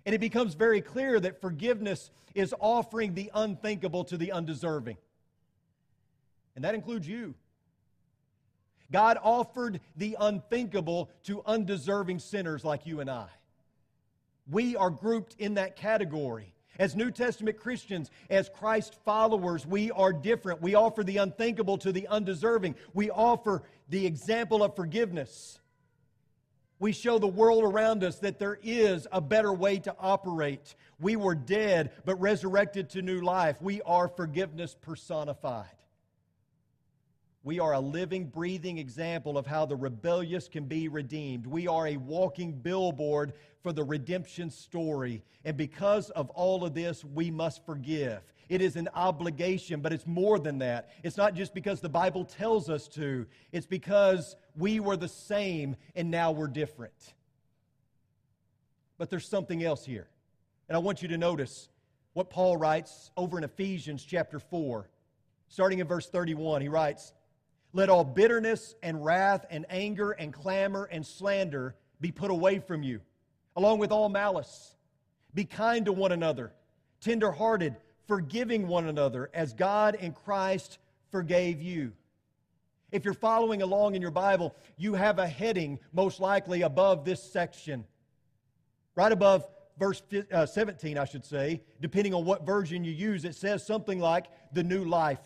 And 0.06 0.14
it 0.14 0.18
becomes 0.18 0.54
very 0.54 0.80
clear 0.80 1.20
that 1.20 1.42
forgiveness 1.42 2.10
is 2.34 2.54
offering 2.58 3.12
the 3.12 3.30
unthinkable 3.34 4.04
to 4.04 4.16
the 4.16 4.32
undeserving. 4.32 4.96
And 6.56 6.64
that 6.64 6.74
includes 6.74 7.06
you. 7.06 7.34
God 8.90 9.18
offered 9.22 9.80
the 9.94 10.16
unthinkable 10.18 11.10
to 11.24 11.42
undeserving 11.44 12.20
sinners 12.20 12.64
like 12.64 12.86
you 12.86 13.00
and 13.00 13.10
I. 13.10 13.26
We 14.50 14.74
are 14.74 14.88
grouped 14.88 15.36
in 15.38 15.54
that 15.54 15.76
category. 15.76 16.54
As 16.78 16.94
New 16.94 17.10
Testament 17.10 17.58
Christians, 17.58 18.10
as 18.30 18.48
Christ 18.48 18.96
followers, 19.04 19.66
we 19.66 19.90
are 19.90 20.12
different. 20.12 20.62
We 20.62 20.76
offer 20.76 21.02
the 21.02 21.16
unthinkable 21.16 21.76
to 21.78 21.90
the 21.90 22.06
undeserving. 22.06 22.76
We 22.94 23.10
offer 23.10 23.64
the 23.88 24.06
example 24.06 24.62
of 24.62 24.76
forgiveness. 24.76 25.58
We 26.78 26.92
show 26.92 27.18
the 27.18 27.26
world 27.26 27.64
around 27.64 28.04
us 28.04 28.20
that 28.20 28.38
there 28.38 28.58
is 28.62 29.08
a 29.10 29.20
better 29.20 29.52
way 29.52 29.78
to 29.80 29.96
operate. 29.98 30.76
We 31.00 31.16
were 31.16 31.34
dead, 31.34 31.90
but 32.04 32.20
resurrected 32.20 32.90
to 32.90 33.02
new 33.02 33.20
life. 33.22 33.60
We 33.60 33.82
are 33.82 34.06
forgiveness 34.06 34.76
personified. 34.80 35.66
We 37.42 37.58
are 37.60 37.72
a 37.72 37.80
living, 37.80 38.26
breathing 38.26 38.78
example 38.78 39.38
of 39.38 39.46
how 39.46 39.66
the 39.66 39.74
rebellious 39.74 40.48
can 40.48 40.64
be 40.64 40.86
redeemed. 40.88 41.46
We 41.46 41.66
are 41.66 41.88
a 41.88 41.96
walking 41.96 42.52
billboard 42.52 43.32
for 43.62 43.72
the 43.72 43.84
redemption 43.84 44.50
story. 44.50 45.22
And 45.44 45.56
because 45.56 46.10
of 46.10 46.30
all 46.30 46.64
of 46.64 46.74
this, 46.74 47.04
we 47.04 47.30
must 47.30 47.64
forgive. 47.66 48.20
It 48.48 48.62
is 48.62 48.76
an 48.76 48.88
obligation, 48.94 49.80
but 49.80 49.92
it's 49.92 50.06
more 50.06 50.38
than 50.38 50.58
that. 50.58 50.90
It's 51.02 51.16
not 51.16 51.34
just 51.34 51.54
because 51.54 51.80
the 51.80 51.88
Bible 51.88 52.24
tells 52.24 52.70
us 52.70 52.88
to, 52.88 53.26
it's 53.52 53.66
because 53.66 54.36
we 54.56 54.80
were 54.80 54.96
the 54.96 55.08
same 55.08 55.76
and 55.94 56.10
now 56.10 56.32
we're 56.32 56.48
different. 56.48 57.14
But 58.96 59.10
there's 59.10 59.28
something 59.28 59.62
else 59.62 59.84
here. 59.84 60.08
And 60.68 60.76
I 60.76 60.78
want 60.80 61.02
you 61.02 61.08
to 61.08 61.18
notice 61.18 61.68
what 62.14 62.30
Paul 62.30 62.56
writes 62.56 63.10
over 63.16 63.38
in 63.38 63.44
Ephesians 63.44 64.04
chapter 64.04 64.38
4, 64.38 64.88
starting 65.48 65.78
in 65.78 65.86
verse 65.86 66.08
31. 66.08 66.62
He 66.62 66.68
writes, 66.68 67.12
let 67.72 67.90
all 67.90 68.04
bitterness 68.04 68.74
and 68.82 69.04
wrath 69.04 69.44
and 69.50 69.66
anger 69.68 70.12
and 70.12 70.32
clamor 70.32 70.84
and 70.84 71.06
slander 71.06 71.76
be 72.00 72.10
put 72.10 72.30
away 72.30 72.60
from 72.60 72.82
you, 72.82 73.00
along 73.58 73.80
with 73.80 73.90
all 73.90 74.08
malice. 74.08 74.76
Be 75.34 75.44
kind 75.44 75.84
to 75.86 75.92
one 75.92 76.12
another, 76.12 76.52
tenderhearted, 77.00 77.74
forgiving 78.06 78.68
one 78.68 78.86
another, 78.86 79.30
as 79.34 79.52
God 79.52 79.96
in 79.96 80.12
Christ 80.12 80.78
forgave 81.10 81.60
you. 81.60 81.92
If 82.92 83.04
you're 83.04 83.14
following 83.14 83.60
along 83.60 83.96
in 83.96 84.00
your 84.00 84.12
Bible, 84.12 84.54
you 84.76 84.94
have 84.94 85.18
a 85.18 85.26
heading, 85.26 85.80
most 85.92 86.20
likely 86.20 86.62
above 86.62 87.04
this 87.04 87.20
section. 87.20 87.84
Right 88.94 89.10
above 89.10 89.44
verse 89.76 90.02
uh, 90.32 90.46
17, 90.46 90.96
I 90.96 91.04
should 91.04 91.24
say, 91.24 91.60
depending 91.80 92.14
on 92.14 92.24
what 92.24 92.46
version 92.46 92.84
you 92.84 92.92
use, 92.92 93.24
it 93.24 93.34
says 93.34 93.66
something 93.66 93.98
like 93.98 94.26
the 94.52 94.62
new 94.62 94.84
life, 94.84 95.18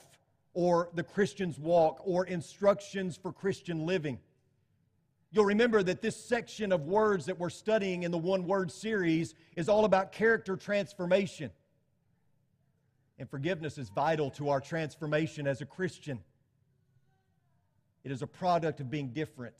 or 0.54 0.88
the 0.94 1.02
Christian's 1.02 1.58
walk, 1.58 2.00
or 2.02 2.24
instructions 2.24 3.14
for 3.14 3.30
Christian 3.30 3.84
living. 3.84 4.18
You'll 5.32 5.46
remember 5.46 5.82
that 5.82 6.02
this 6.02 6.22
section 6.22 6.72
of 6.72 6.82
words 6.82 7.24
that 7.26 7.38
we're 7.38 7.48
studying 7.48 8.02
in 8.02 8.10
the 8.10 8.18
one 8.18 8.46
word 8.46 8.70
series 8.70 9.34
is 9.56 9.66
all 9.66 9.86
about 9.86 10.12
character 10.12 10.56
transformation. 10.56 11.50
And 13.18 13.30
forgiveness 13.30 13.78
is 13.78 13.88
vital 13.88 14.30
to 14.32 14.50
our 14.50 14.60
transformation 14.60 15.46
as 15.46 15.62
a 15.62 15.66
Christian. 15.66 16.18
It 18.04 18.12
is 18.12 18.20
a 18.20 18.26
product 18.26 18.80
of 18.80 18.90
being 18.90 19.08
different. 19.08 19.54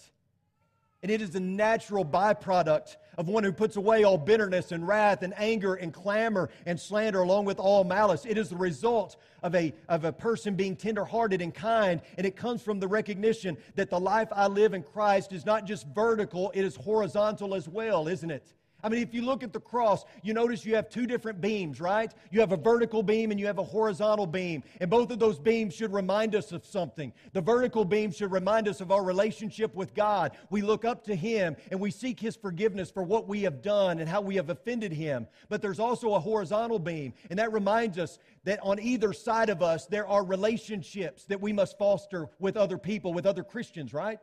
And 1.03 1.11
it 1.11 1.21
is 1.21 1.35
a 1.35 1.41
natural 1.41 2.05
byproduct 2.05 2.97
of 3.19 3.29
one 3.29 3.43
who 3.43 3.53
puts 3.53 3.77
away 3.77 4.05
all 4.05 4.17
bitterness 4.17 4.71
and 4.71 4.87
wrath 4.87 5.23
and 5.23 5.35
anger 5.37 5.75
and 5.75 5.93
clamor 5.93 6.49
and 6.65 6.79
slander 6.79 7.23
along 7.23 7.45
with 7.45 7.59
all 7.59 7.83
malice. 7.83 8.25
It 8.25 8.39
is 8.39 8.51
the 8.51 8.57
result 8.57 9.17
of 9.43 9.55
a, 9.55 9.75
of 9.89 10.05
a 10.05 10.13
person 10.13 10.55
being 10.55 10.77
tenderhearted 10.77 11.43
and 11.43 11.53
kind. 11.53 12.01
And 12.17 12.27
it 12.27 12.37
comes 12.37 12.63
from 12.63 12.79
the 12.79 12.87
recognition 12.87 13.57
that 13.75 13.91
the 13.91 13.99
life 13.99 14.29
I 14.31 14.47
live 14.47 14.75
in 14.75 14.85
Christ 14.85 15.33
is 15.33 15.45
not 15.45 15.67
just 15.67 15.87
vertical, 15.89 16.53
it 16.55 16.65
is 16.65 16.77
horizontal 16.77 17.55
as 17.55 17.69
well, 17.69 18.07
isn't 18.07 18.31
it? 18.31 18.55
I 18.83 18.89
mean, 18.89 19.03
if 19.03 19.15
you 19.15 19.23
look 19.23 19.43
at 19.43 19.53
the 19.53 19.61
cross, 19.61 20.05
you 20.23 20.35
notice 20.35 20.65
you 20.65 20.75
have 20.75 20.89
two 20.89 21.07
different 21.07 21.41
beams, 21.41 21.81
right? 21.81 22.13
You 22.31 22.41
have 22.41 22.53
a 22.53 22.57
vertical 22.57 23.03
beam 23.03 23.31
and 23.31 23.39
you 23.39 23.47
have 23.47 23.59
a 23.59 23.65
horizontal 23.65 24.27
beam. 24.27 24.63
And 24.81 24.91
both 24.91 25.11
of 25.11 25.19
those 25.19 25.39
beams 25.39 25.75
should 25.75 25.93
remind 25.93 26.35
us 26.35 26.51
of 26.53 26.65
something. 26.65 27.13
The 27.33 27.41
vertical 27.41 27.85
beam 27.85 28.11
should 28.11 28.33
remind 28.33 28.67
us 28.67 28.81
of 28.81 28.91
our 28.91 29.05
relationship 29.05 29.75
with 29.75 29.95
God. 29.95 30.33
We 30.51 30.63
look 30.63 30.85
up 30.85 31.05
to 31.05 31.15
Him 31.15 31.57
and 31.71 31.79
we 31.79 31.91
seek 31.91 32.19
His 32.19 32.35
forgiveness 32.35 32.91
for 32.91 33.03
what 33.03 33.29
we 33.29 33.43
have 33.43 33.63
done 33.63 34.01
and 34.01 34.09
how 34.09 34.21
we 34.21 34.37
have 34.37 34.51
offended 34.51 34.93
Him. 34.93 35.29
But 35.49 35.63
there's 35.63 35.81
also 35.81 36.15
a 36.15 36.21
horizontal 36.21 36.79
beam, 36.79 37.13
and 37.31 37.39
that 37.39 37.53
reminds 37.53 37.99
us 37.99 38.19
that 38.45 38.59
on 38.63 38.81
either 38.81 39.13
side 39.13 39.49
of 39.49 39.63
us, 39.63 39.87
there 39.87 40.07
are 40.07 40.25
relationships 40.25 41.25
that 41.25 41.41
we 41.41 41.53
must 41.53 41.79
foster 41.79 42.29
with 42.39 42.57
other 42.57 42.79
people, 42.79 43.13
with 43.13 43.27
other 43.27 43.45
Christians, 43.45 43.95
right? 43.95 44.19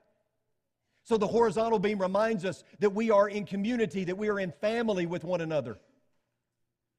So 1.10 1.18
the 1.18 1.26
horizontal 1.26 1.80
beam 1.80 2.00
reminds 2.00 2.46
us 2.46 2.64
that 2.78 2.92
we 2.92 3.10
are 3.10 3.28
in 3.28 3.44
community, 3.44 4.04
that 4.04 4.16
we 4.16 4.30
are 4.30 4.40
in 4.40 4.52
family 4.62 5.08
with 5.08 5.24
one 5.24 5.42
another. 5.42 5.80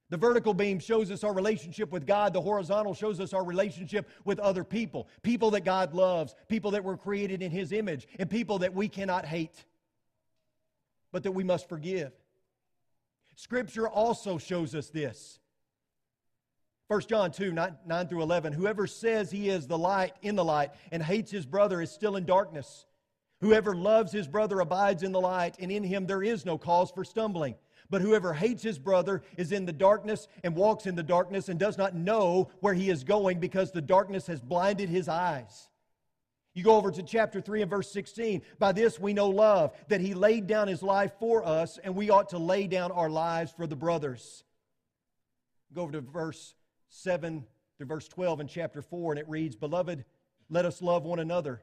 The 0.08 0.16
vertical 0.16 0.52
beam 0.52 0.80
shows 0.80 1.12
us 1.12 1.22
our 1.22 1.32
relationship 1.32 1.92
with 1.92 2.08
God. 2.08 2.32
The 2.32 2.40
horizontal 2.40 2.92
shows 2.92 3.20
us 3.20 3.32
our 3.32 3.44
relationship 3.44 4.08
with 4.24 4.40
other 4.40 4.64
people. 4.64 5.06
People 5.22 5.52
that 5.52 5.64
God 5.64 5.94
loves, 5.94 6.34
people 6.48 6.72
that 6.72 6.82
were 6.82 6.96
created 6.96 7.40
in 7.40 7.52
His 7.52 7.70
image, 7.70 8.08
and 8.18 8.28
people 8.28 8.58
that 8.58 8.74
we 8.74 8.88
cannot 8.88 9.26
hate, 9.26 9.64
but 11.12 11.22
that 11.22 11.30
we 11.30 11.44
must 11.44 11.68
forgive. 11.68 12.10
Scripture 13.36 13.88
also 13.88 14.38
shows 14.38 14.74
us 14.74 14.90
this. 14.90 15.38
1 16.88 17.02
John 17.02 17.30
2, 17.30 17.52
9, 17.52 17.76
9, 17.86 18.08
through 18.08 18.22
11. 18.22 18.54
Whoever 18.54 18.88
says 18.88 19.30
he 19.30 19.48
is 19.48 19.68
the 19.68 19.78
light 19.78 20.16
in 20.20 20.34
the 20.34 20.44
light 20.44 20.72
and 20.90 21.00
hates 21.00 21.30
his 21.30 21.46
brother 21.46 21.80
is 21.80 21.92
still 21.92 22.16
in 22.16 22.24
darkness. 22.24 22.86
Whoever 23.40 23.74
loves 23.74 24.12
his 24.12 24.28
brother 24.28 24.60
abides 24.60 25.02
in 25.02 25.12
the 25.12 25.20
light, 25.20 25.56
and 25.58 25.72
in 25.72 25.82
him 25.82 26.06
there 26.06 26.22
is 26.22 26.44
no 26.44 26.58
cause 26.58 26.90
for 26.90 27.04
stumbling. 27.04 27.54
But 27.88 28.02
whoever 28.02 28.32
hates 28.32 28.62
his 28.62 28.78
brother 28.78 29.22
is 29.36 29.50
in 29.50 29.66
the 29.66 29.72
darkness 29.72 30.28
and 30.44 30.54
walks 30.54 30.86
in 30.86 30.94
the 30.94 31.02
darkness 31.02 31.48
and 31.48 31.58
does 31.58 31.76
not 31.76 31.94
know 31.94 32.50
where 32.60 32.74
he 32.74 32.90
is 32.90 33.02
going 33.02 33.40
because 33.40 33.72
the 33.72 33.80
darkness 33.80 34.26
has 34.26 34.40
blinded 34.40 34.88
his 34.88 35.08
eyes. 35.08 35.68
You 36.54 36.62
go 36.62 36.76
over 36.76 36.90
to 36.90 37.02
chapter 37.02 37.40
3 37.40 37.62
and 37.62 37.70
verse 37.70 37.90
16. 37.90 38.42
By 38.58 38.72
this 38.72 39.00
we 39.00 39.12
know 39.12 39.28
love, 39.28 39.72
that 39.88 40.00
he 40.00 40.14
laid 40.14 40.46
down 40.46 40.68
his 40.68 40.82
life 40.82 41.12
for 41.18 41.44
us, 41.44 41.78
and 41.82 41.96
we 41.96 42.10
ought 42.10 42.28
to 42.30 42.38
lay 42.38 42.66
down 42.66 42.92
our 42.92 43.10
lives 43.10 43.52
for 43.56 43.66
the 43.66 43.76
brothers. 43.76 44.44
Go 45.72 45.82
over 45.82 45.92
to 45.92 46.00
verse 46.00 46.54
7 46.90 47.44
to 47.78 47.84
verse 47.84 48.06
12 48.08 48.40
in 48.40 48.48
chapter 48.48 48.82
4, 48.82 49.12
and 49.12 49.18
it 49.18 49.28
reads 49.28 49.56
Beloved, 49.56 50.04
let 50.48 50.64
us 50.64 50.82
love 50.82 51.04
one 51.04 51.20
another 51.20 51.62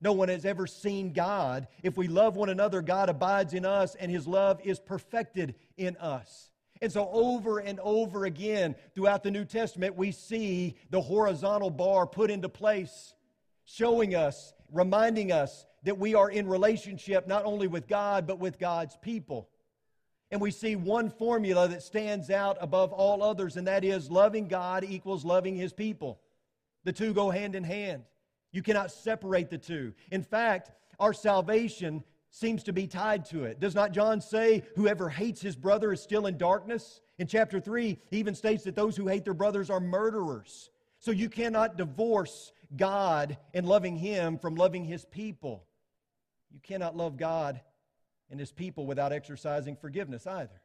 No 0.00 0.12
one 0.12 0.28
has 0.28 0.44
ever 0.44 0.66
seen 0.66 1.12
God. 1.12 1.66
If 1.82 1.96
we 1.96 2.06
love 2.06 2.36
one 2.36 2.48
another, 2.48 2.82
God 2.82 3.08
abides 3.08 3.54
in 3.54 3.64
us 3.64 3.94
and 3.96 4.10
his 4.10 4.26
love 4.26 4.60
is 4.62 4.78
perfected 4.78 5.54
in 5.76 5.96
us. 5.96 6.50
And 6.80 6.92
so, 6.92 7.08
over 7.12 7.58
and 7.58 7.80
over 7.80 8.24
again 8.24 8.76
throughout 8.94 9.24
the 9.24 9.32
New 9.32 9.44
Testament, 9.44 9.96
we 9.96 10.12
see 10.12 10.76
the 10.90 11.00
horizontal 11.00 11.70
bar 11.70 12.06
put 12.06 12.30
into 12.30 12.48
place, 12.48 13.14
showing 13.64 14.14
us, 14.14 14.52
reminding 14.72 15.32
us 15.32 15.66
that 15.82 15.98
we 15.98 16.14
are 16.14 16.30
in 16.30 16.46
relationship 16.46 17.26
not 17.26 17.44
only 17.44 17.66
with 17.66 17.88
God, 17.88 18.26
but 18.26 18.38
with 18.38 18.58
God's 18.60 18.96
people. 19.02 19.48
And 20.30 20.40
we 20.40 20.50
see 20.50 20.76
one 20.76 21.10
formula 21.10 21.66
that 21.68 21.82
stands 21.82 22.30
out 22.30 22.58
above 22.60 22.92
all 22.92 23.22
others, 23.22 23.56
and 23.56 23.66
that 23.66 23.82
is 23.82 24.10
loving 24.10 24.46
God 24.46 24.84
equals 24.84 25.24
loving 25.24 25.56
his 25.56 25.72
people. 25.72 26.20
The 26.84 26.92
two 26.92 27.12
go 27.12 27.30
hand 27.30 27.54
in 27.54 27.64
hand. 27.64 28.04
You 28.52 28.62
cannot 28.62 28.90
separate 28.90 29.50
the 29.50 29.58
two. 29.58 29.92
In 30.10 30.22
fact, 30.22 30.70
our 30.98 31.12
salvation 31.12 32.02
seems 32.30 32.62
to 32.64 32.72
be 32.72 32.86
tied 32.86 33.24
to 33.26 33.44
it. 33.44 33.60
Does 33.60 33.74
not 33.74 33.92
John 33.92 34.20
say, 34.20 34.62
Whoever 34.76 35.08
hates 35.08 35.40
his 35.40 35.56
brother 35.56 35.92
is 35.92 36.02
still 36.02 36.26
in 36.26 36.36
darkness? 36.36 37.00
In 37.18 37.26
chapter 37.26 37.60
3, 37.60 37.98
he 38.10 38.18
even 38.18 38.34
states 38.34 38.64
that 38.64 38.76
those 38.76 38.96
who 38.96 39.08
hate 39.08 39.24
their 39.24 39.34
brothers 39.34 39.70
are 39.70 39.80
murderers. 39.80 40.70
So 41.00 41.10
you 41.10 41.28
cannot 41.28 41.76
divorce 41.76 42.52
God 42.76 43.38
and 43.54 43.66
loving 43.66 43.96
him 43.96 44.38
from 44.38 44.54
loving 44.54 44.84
his 44.84 45.04
people. 45.04 45.64
You 46.52 46.60
cannot 46.62 46.96
love 46.96 47.16
God 47.16 47.60
and 48.30 48.38
his 48.38 48.52
people 48.52 48.86
without 48.86 49.12
exercising 49.12 49.76
forgiveness 49.76 50.26
either. 50.26 50.60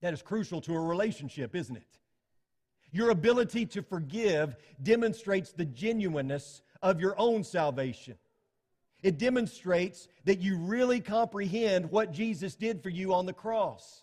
That 0.00 0.14
is 0.14 0.22
crucial 0.22 0.60
to 0.62 0.74
a 0.74 0.80
relationship, 0.80 1.54
isn't 1.54 1.76
it? 1.76 1.99
Your 2.92 3.10
ability 3.10 3.66
to 3.66 3.82
forgive 3.82 4.56
demonstrates 4.82 5.52
the 5.52 5.64
genuineness 5.64 6.62
of 6.82 7.00
your 7.00 7.14
own 7.18 7.44
salvation. 7.44 8.16
It 9.02 9.18
demonstrates 9.18 10.08
that 10.24 10.40
you 10.40 10.58
really 10.58 11.00
comprehend 11.00 11.90
what 11.90 12.12
Jesus 12.12 12.54
did 12.54 12.82
for 12.82 12.90
you 12.90 13.14
on 13.14 13.26
the 13.26 13.32
cross, 13.32 14.02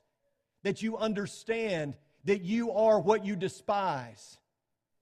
that 0.64 0.82
you 0.82 0.98
understand 0.98 1.96
that 2.26 2.42
you 2.42 2.72
are 2.72 3.00
what 3.00 3.26
you 3.26 3.36
despise. 3.36 4.38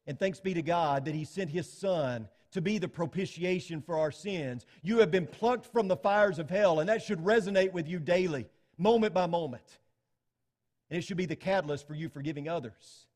And 0.07 0.19
thanks 0.19 0.39
be 0.39 0.53
to 0.53 0.61
God 0.61 1.05
that 1.05 1.15
He 1.15 1.25
sent 1.25 1.49
His 1.49 1.71
Son 1.71 2.27
to 2.51 2.61
be 2.61 2.77
the 2.77 2.87
propitiation 2.87 3.81
for 3.81 3.97
our 3.97 4.11
sins. 4.11 4.65
You 4.81 4.99
have 4.99 5.11
been 5.11 5.27
plucked 5.27 5.65
from 5.71 5.87
the 5.87 5.97
fires 5.97 6.39
of 6.39 6.49
hell, 6.49 6.79
and 6.79 6.89
that 6.89 7.01
should 7.01 7.19
resonate 7.19 7.73
with 7.73 7.87
you 7.87 7.99
daily, 7.99 8.47
moment 8.77 9.13
by 9.13 9.25
moment. 9.25 9.79
And 10.89 10.99
it 10.99 11.03
should 11.03 11.17
be 11.17 11.25
the 11.25 11.35
catalyst 11.35 11.87
for 11.87 11.95
you 11.95 12.09
forgiving 12.09 12.47
others. 12.47 13.07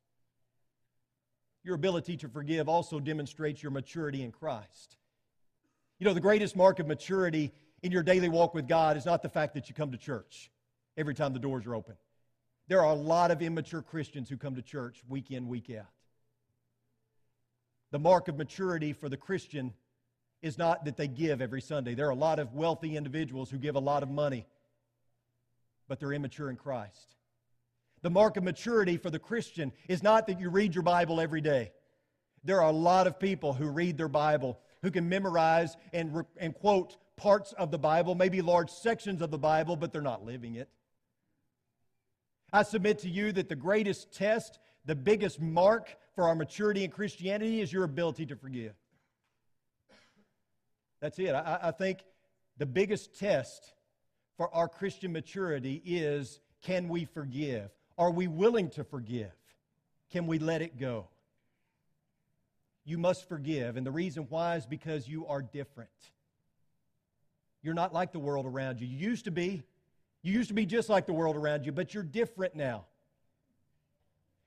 Your 1.64 1.76
ability 1.76 2.18
to 2.18 2.30
forgive 2.30 2.70
also 2.70 3.00
demonstrates 3.00 3.62
your 3.62 3.72
maturity 3.72 4.24
in 4.24 4.32
Christ. 4.32 4.98
You 6.00 6.06
know, 6.06 6.14
the 6.14 6.22
greatest 6.22 6.56
mark 6.56 6.80
of 6.80 6.88
maturity 6.88 7.52
in 7.82 7.92
your 7.92 8.04
daily 8.04 8.30
walk 8.30 8.54
with 8.54 8.68
God 8.68 8.98
is 8.98 9.06
not 9.06 9.22
the 9.22 9.30
fact 9.30 9.54
that 9.56 9.68
you 9.68 9.76
come 9.76 9.92
to 9.92 9.98
church 9.98 10.50
every 10.98 11.14
time 11.14 11.34
the 11.34 11.40
doors 11.40 11.66
are 11.66 11.76
open. 11.76 11.96
There 12.68 12.82
are 12.82 12.92
a 12.92 12.96
lot 12.96 13.32
of 13.32 13.42
immature 13.42 13.82
Christians 13.82 14.30
who 14.30 14.38
come 14.38 14.56
to 14.56 14.62
church 14.62 15.04
week 15.08 15.32
in, 15.32 15.48
week 15.48 15.70
out. 15.78 15.88
The 17.92 18.00
mark 18.00 18.28
of 18.28 18.38
maturity 18.38 18.94
for 18.94 19.10
the 19.10 19.18
Christian 19.18 19.74
is 20.42 20.58
not 20.58 20.86
that 20.86 20.96
they 20.96 21.08
give 21.08 21.42
every 21.42 21.62
Sunday. 21.62 21.96
There 21.96 22.08
are 22.08 22.12
a 22.12 22.16
lot 22.16 22.40
of 22.40 22.54
wealthy 22.54 22.96
individuals 22.96 23.50
who 23.50 23.58
give 23.58 23.76
a 23.76 23.80
lot 23.80 24.04
of 24.04 24.10
money, 24.10 24.46
but 25.88 26.00
they're 26.00 26.14
immature 26.14 26.50
in 26.50 26.56
Christ. 26.56 27.16
The 28.02 28.10
mark 28.10 28.38
of 28.38 28.44
maturity 28.44 28.98
for 28.98 29.10
the 29.10 29.20
Christian 29.20 29.72
is 29.88 30.02
not 30.02 30.28
that 30.28 30.40
you 30.40 30.50
read 30.50 30.74
your 30.74 30.84
Bible 30.84 31.20
every 31.20 31.42
day. 31.42 31.72
There 32.44 32.62
are 32.62 32.70
a 32.70 32.74
lot 32.74 33.08
of 33.08 33.20
people 33.20 33.54
who 33.54 33.68
read 33.70 33.98
their 33.98 34.08
Bible, 34.08 34.60
who 34.82 34.92
can 34.92 35.10
memorize 35.10 35.76
and, 35.92 36.24
and 36.38 36.54
quote 36.54 36.96
parts 37.18 37.52
of 37.54 37.72
the 37.72 37.78
Bible, 37.78 38.16
maybe 38.16 38.42
large 38.42 38.70
sections 38.70 39.22
of 39.22 39.32
the 39.32 39.38
Bible, 39.38 39.76
but 39.76 39.92
they're 39.92 40.02
not 40.02 40.26
living 40.26 40.56
it. 40.56 40.70
I 42.52 42.64
submit 42.64 43.00
to 43.00 43.10
you 43.10 43.32
that 43.34 43.50
the 43.50 43.56
greatest 43.56 44.12
test, 44.14 44.60
the 44.86 44.96
biggest 44.96 45.42
mark 45.42 45.96
for 46.16 46.28
our 46.28 46.36
maturity 46.36 46.84
in 46.84 46.92
Christianity 46.92 47.62
is 47.62 47.72
your 47.72 47.84
ability 47.84 48.26
to 48.28 48.36
forgive. 48.36 48.74
That's 51.02 51.20
it. 51.20 51.34
I, 51.36 51.60
I 51.64 51.72
think 51.72 52.00
the 52.58 52.66
biggest 52.66 53.18
test 53.18 53.74
for 54.38 54.54
our 54.56 54.68
Christian 54.68 55.12
maturity 55.12 55.82
is 55.86 56.40
can 56.62 56.88
we 56.90 57.06
forgive? 57.06 57.70
Are 58.00 58.10
we 58.10 58.28
willing 58.28 58.70
to 58.72 58.86
forgive? 58.86 59.34
Can 60.10 60.26
we 60.26 60.40
let 60.40 60.62
it 60.62 60.80
go? 60.80 61.10
You 62.86 62.98
must 62.98 63.28
forgive. 63.28 63.76
And 63.76 63.86
the 63.86 63.92
reason 63.92 64.26
why 64.30 64.56
is 64.56 64.66
because 64.66 65.08
you 65.08 65.28
are 65.28 65.42
different. 65.42 65.92
You're 67.62 67.74
not 67.74 67.94
like 67.94 68.14
the 68.14 68.20
world 68.20 68.46
around 68.46 68.80
you. 68.80 68.88
You 68.88 68.98
used 68.98 69.26
to 69.26 69.32
be. 69.32 69.64
You 70.22 70.34
used 70.34 70.48
to 70.48 70.54
be 70.54 70.66
just 70.66 70.88
like 70.88 71.06
the 71.06 71.14
world 71.14 71.36
around 71.36 71.66
you, 71.66 71.74
but 71.74 71.94
you're 71.94 72.04
different 72.04 72.56
now. 72.56 72.86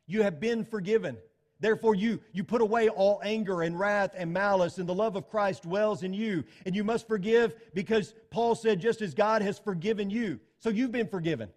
You 0.07 0.23
have 0.23 0.41
been 0.41 0.65
forgiven. 0.65 1.19
Therefore, 1.61 1.95
you, 1.95 2.21
you 2.33 2.45
put 2.45 2.63
away 2.63 2.89
all 2.89 3.21
anger 3.23 3.63
and 3.63 3.79
wrath 3.79 4.13
and 4.17 4.33
malice, 4.33 4.79
and 4.79 4.89
the 4.89 4.95
love 4.95 5.15
of 5.15 5.29
Christ 5.29 5.63
dwells 5.63 6.03
in 6.03 6.15
you. 6.15 6.45
And 6.67 6.75
you 6.75 6.85
must 6.85 7.07
forgive 7.07 7.55
because 7.75 8.15
Paul 8.31 8.55
said, 8.55 8.81
just 8.81 9.03
as 9.03 9.13
God 9.15 9.43
has 9.43 9.59
forgiven 9.59 10.09
you. 10.09 10.41
So 10.59 10.71
you've 10.71 10.91
been 10.91 11.07
forgiven. 11.07 11.51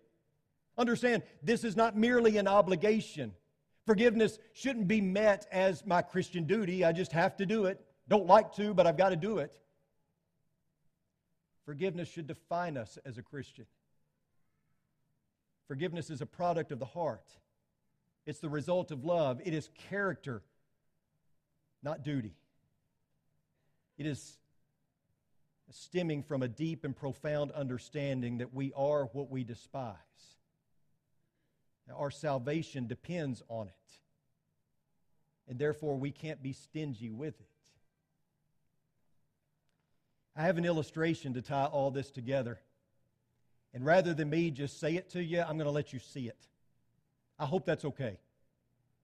Understand, 0.77 1.23
this 1.41 1.63
is 1.63 1.75
not 1.75 1.95
merely 1.95 2.37
an 2.37 2.47
obligation. 2.47 3.33
Forgiveness 3.85 4.39
shouldn't 4.53 4.87
be 4.87 4.99
met 4.99 5.47
as 5.51 5.85
my 5.85 6.01
Christian 6.01 6.45
duty. 6.45 6.83
I 6.83 6.91
just 6.91 7.11
have 7.11 7.37
to 7.37 7.45
do 7.45 7.65
it. 7.65 7.79
Don't 8.07 8.25
like 8.25 8.53
to, 8.55 8.73
but 8.73 8.85
I've 8.87 8.97
got 8.97 9.09
to 9.09 9.15
do 9.15 9.37
it. 9.37 9.57
Forgiveness 11.65 12.09
should 12.09 12.27
define 12.27 12.77
us 12.77 12.97
as 13.05 13.17
a 13.17 13.21
Christian. 13.21 13.65
Forgiveness 15.67 16.09
is 16.09 16.21
a 16.21 16.25
product 16.25 16.71
of 16.71 16.79
the 16.79 16.85
heart. 16.85 17.25
It's 18.25 18.39
the 18.39 18.49
result 18.49 18.91
of 18.91 19.03
love. 19.03 19.41
It 19.43 19.53
is 19.53 19.69
character, 19.89 20.43
not 21.81 22.03
duty. 22.03 22.35
It 23.97 24.05
is 24.05 24.37
stemming 25.71 26.23
from 26.23 26.43
a 26.43 26.47
deep 26.47 26.83
and 26.83 26.95
profound 26.95 27.51
understanding 27.51 28.39
that 28.39 28.53
we 28.53 28.71
are 28.75 29.05
what 29.13 29.29
we 29.31 29.43
despise. 29.43 29.95
Our 31.93 32.11
salvation 32.11 32.87
depends 32.87 33.43
on 33.47 33.67
it. 33.67 33.73
And 35.47 35.59
therefore, 35.59 35.97
we 35.97 36.11
can't 36.11 36.41
be 36.41 36.53
stingy 36.53 37.11
with 37.11 37.39
it. 37.39 37.47
I 40.35 40.43
have 40.43 40.57
an 40.57 40.65
illustration 40.65 41.33
to 41.35 41.41
tie 41.41 41.65
all 41.65 41.91
this 41.91 42.11
together. 42.11 42.59
And 43.73 43.85
rather 43.85 44.13
than 44.13 44.29
me 44.29 44.51
just 44.51 44.79
say 44.79 44.95
it 44.95 45.09
to 45.11 45.23
you, 45.23 45.41
I'm 45.41 45.57
going 45.57 45.65
to 45.65 45.71
let 45.71 45.93
you 45.93 45.99
see 45.99 46.27
it. 46.27 46.47
I 47.37 47.45
hope 47.45 47.65
that's 47.65 47.85
okay. 47.85 48.17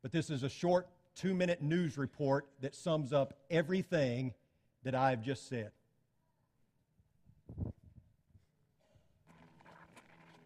But 0.01 0.11
this 0.11 0.29
is 0.29 0.43
a 0.43 0.49
short 0.49 0.87
two 1.15 1.33
minute 1.33 1.61
news 1.61 1.97
report 1.97 2.47
that 2.61 2.75
sums 2.75 3.13
up 3.13 3.33
everything 3.49 4.33
that 4.83 4.95
I've 4.95 5.21
just 5.21 5.47
said. 5.47 5.71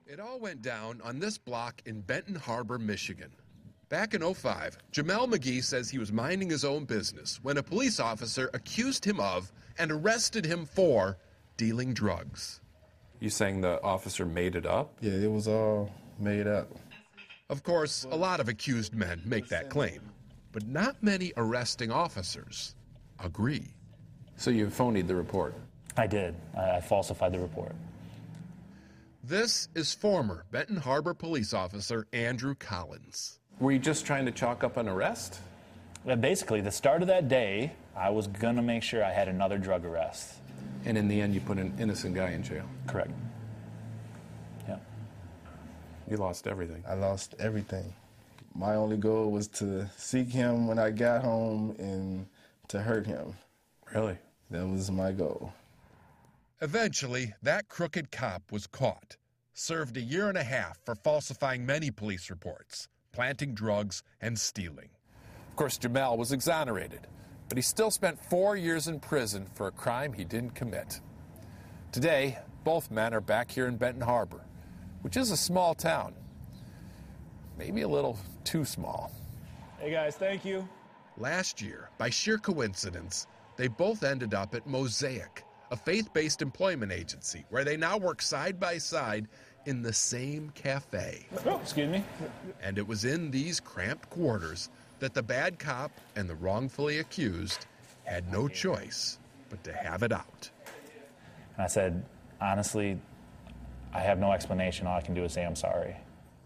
It 0.08 0.20
all 0.20 0.40
went 0.40 0.62
down 0.62 1.02
on 1.04 1.18
this 1.18 1.40
block 1.40 1.82
in 1.88 2.02
Benton 2.02 2.36
Harbor, 2.36 2.78
Michigan. 2.78 3.32
Back 3.90 4.14
in 4.14 4.22
05, 4.22 4.78
Jameel 4.92 5.28
McGee 5.28 5.64
says 5.64 5.90
he 5.90 5.98
was 5.98 6.12
minding 6.12 6.48
his 6.48 6.64
own 6.64 6.86
business 6.86 7.40
when 7.42 7.58
a 7.58 7.64
police 7.64 8.00
officer 8.00 8.52
accused 8.54 9.04
him 9.04 9.20
of 9.20 9.52
and 9.80 9.92
arrested 9.92 10.46
him 10.46 10.68
for 10.68 11.18
dealing 11.58 11.92
drugs. 11.92 12.62
You 13.20 13.32
saying 13.32 13.62
the 13.62 13.82
officer 13.82 14.28
made 14.28 14.56
it 14.56 14.68
up? 14.68 14.96
Yeah, 15.02 15.14
it 15.14 15.32
was 15.32 15.48
all 15.48 15.90
made 16.20 16.46
up. 16.46 16.68
Of 17.50 17.64
course, 17.64 18.06
a 18.12 18.16
lot 18.16 18.40
of 18.40 18.48
accused 18.48 18.94
men 18.94 19.24
make 19.26 19.48
that 19.48 19.72
claim, 19.72 20.02
but 20.52 20.68
not 20.68 21.02
many 21.02 21.34
arresting 21.36 21.92
officers 21.92 22.76
agree. 23.24 23.74
So 24.38 24.52
you 24.52 24.68
phonied 24.68 25.08
the 25.08 25.16
report? 25.16 25.56
I 25.98 26.06
did. 26.06 26.36
I 26.56 26.80
falsified 26.80 27.32
the 27.32 27.40
report. 27.40 27.74
This 29.28 29.70
is 29.74 29.92
former 29.92 30.46
Benton 30.52 30.78
Harbor 30.78 31.16
police 31.16 31.52
officer 31.52 32.06
Andrew 32.14 32.54
Collins. 32.54 33.40
Were 33.60 33.72
you 33.72 33.80
just 33.80 34.06
trying 34.06 34.28
to 34.28 34.32
chalk 34.32 34.64
up 34.64 34.78
an 34.78 34.88
arrest? 34.88 35.40
Yeah, 36.06 36.14
basically, 36.14 36.62
the 36.62 36.70
start 36.70 37.02
of 37.02 37.08
that 37.08 37.28
day, 37.28 37.72
I 37.96 38.12
was 38.12 38.28
going 38.28 38.56
to 38.58 38.62
make 38.62 38.84
sure 38.84 39.04
I 39.04 39.12
had 39.12 39.28
another 39.28 39.58
drug 39.58 39.84
arrest. 39.84 40.36
And 40.86 40.96
in 40.96 41.08
the 41.08 41.20
end, 41.20 41.34
you 41.34 41.40
put 41.40 41.58
an 41.58 41.74
innocent 41.80 42.14
guy 42.14 42.34
in 42.34 42.44
jail? 42.44 42.66
Correct. 42.86 43.10
Yeah. 44.68 44.78
You 46.08 46.18
lost 46.18 46.46
everything. 46.46 46.84
I 46.88 46.94
lost 46.94 47.34
everything. 47.40 47.96
My 48.54 48.76
only 48.76 48.98
goal 48.98 49.32
was 49.32 49.48
to 49.48 49.90
seek 49.98 50.28
him 50.28 50.68
when 50.68 50.78
I 50.78 50.92
got 50.92 51.24
home 51.24 51.76
and 51.80 52.28
to 52.68 52.80
hurt 52.80 53.08
him. 53.08 53.34
Really? 53.92 54.20
That 54.52 54.68
was 54.68 54.92
my 54.92 55.12
goal. 55.12 55.52
Eventually, 56.62 57.34
that 57.44 57.68
crooked 57.68 58.12
cop 58.12 58.50
was 58.50 58.66
caught, 58.66 59.18
served 59.54 59.98
a 59.98 60.02
year 60.02 60.30
and 60.30 60.38
a 60.38 60.44
half 60.44 60.78
for 60.86 60.96
falsifying 60.96 61.66
many 61.66 61.92
police 61.92 62.30
reports, 62.30 62.88
planting 63.12 63.54
drugs, 63.54 64.04
and 64.22 64.40
stealing. 64.40 64.90
Of 65.50 65.58
course, 65.58 65.78
Jameel 65.78 66.18
was 66.18 66.32
exonerated, 66.32 67.08
but 67.50 67.58
he 67.58 67.62
still 67.62 67.92
spent 67.92 68.24
four 68.30 68.56
years 68.56 68.88
in 68.88 69.02
prison 69.02 69.48
for 69.54 69.68
a 69.68 69.72
crime 69.72 70.14
he 70.14 70.24
didn't 70.24 70.56
commit. 70.56 71.02
Today, 71.92 72.38
both 72.64 72.90
men 72.90 73.14
are 73.14 73.22
back 73.22 73.52
here 73.52 73.68
in 73.68 73.76
Benton 73.76 74.02
Harbor, 74.02 74.46
which 75.02 75.18
is 75.18 75.32
a 75.32 75.38
small 75.38 75.76
town. 75.76 76.14
Maybe 77.58 77.82
a 77.82 77.88
little 77.88 78.18
too 78.46 78.64
small. 78.64 79.12
Hey 79.78 79.92
guys, 79.92 80.16
thank 80.16 80.46
you. 80.46 80.68
Last 81.18 81.62
year, 81.62 81.90
by 81.98 82.10
sheer 82.10 82.38
coincidence, 82.38 83.28
they 83.58 83.68
both 83.68 84.04
ended 84.04 84.34
up 84.34 84.56
at 84.56 84.68
Mosaic, 84.68 85.44
a 85.76 85.78
faith 85.78 86.14
based 86.14 86.42
employment 86.42 86.94
agency 86.94 87.44
where 87.50 87.66
they 87.66 87.76
now 87.76 87.98
work 87.98 88.22
side 88.22 88.58
by 88.58 88.78
side 88.78 89.28
in 89.66 89.82
the 89.82 89.92
same 89.92 90.50
cafe. 90.52 91.26
Oh, 91.46 91.60
excuse 91.60 91.90
me. 91.90 92.02
And 92.64 92.78
it 92.78 92.88
was 92.88 93.04
in 93.04 93.30
these 93.30 93.60
cramped 93.60 94.10
quarters 94.10 94.70
that 95.00 95.14
the 95.14 95.22
bad 95.22 95.60
cop 95.60 95.92
and 96.16 96.30
the 96.30 96.36
wrongfully 96.36 97.00
accused 97.00 97.66
had 98.06 98.32
no 98.32 98.48
choice 98.48 99.20
but 99.50 99.62
to 99.66 99.74
have 99.74 100.02
it 100.02 100.14
out. 100.14 100.50
And 101.58 101.66
I 101.66 101.68
said, 101.68 102.06
honestly, 102.40 102.98
I 103.94 104.00
have 104.00 104.18
no 104.18 104.32
explanation. 104.32 104.88
All 104.88 104.96
I 104.96 105.02
can 105.02 105.14
do 105.14 105.26
is 105.26 105.34
say 105.34 105.46
I'm 105.46 105.58
sorry. 105.58 105.98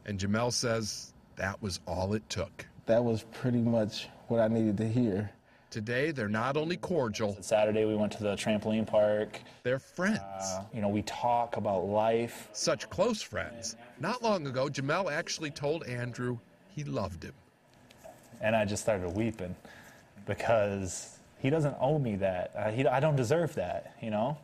And 0.08 0.20
Jameel 0.20 0.52
says 0.52 1.14
that 1.36 1.62
was 1.62 1.82
all 1.86 2.16
it 2.16 2.28
took. 2.30 2.66
That 2.88 3.04
was 3.04 3.26
pretty 3.32 3.62
much 3.62 4.08
what 4.28 4.40
I 4.40 4.48
needed 4.48 4.78
to 4.78 4.88
hear. 4.88 5.30
Today, 5.70 6.10
they're 6.10 6.28
not 6.28 6.58
only 6.58 6.78
cordial, 6.78 7.38
Saturday, 7.42 7.86
we 7.86 7.96
went 7.96 8.12
to 8.14 8.24
the 8.24 8.36
trampoline 8.36 8.88
park. 8.88 9.40
they're 9.62 9.78
friends. 9.78 10.20
Uh, 10.20 10.64
you 10.74 10.82
know, 10.82 10.90
we 10.90 11.04
talk 11.04 11.58
about 11.58 11.86
life. 11.86 12.50
Such 12.54 12.90
close 12.90 13.22
friends. 13.22 13.76
Not 14.00 14.24
long 14.24 14.48
ago, 14.48 14.68
Jameel 14.68 15.12
actually 15.12 15.52
told 15.52 15.84
Andrew 15.84 16.40
he 16.70 16.84
loved 16.84 17.24
him. 17.24 17.34
And 18.42 18.56
I 18.56 18.66
just 18.66 18.82
started 18.82 19.10
weeping 19.10 19.56
because 20.26 21.20
he 21.38 21.52
doesn't 21.52 21.76
owe 21.80 22.00
me 22.00 22.16
that. 22.16 22.52
Uh, 22.56 22.72
he, 22.72 22.88
I 22.88 23.00
don't 23.00 23.16
deserve 23.16 23.54
that, 23.56 23.96
you 24.02 24.10
know? 24.10 24.40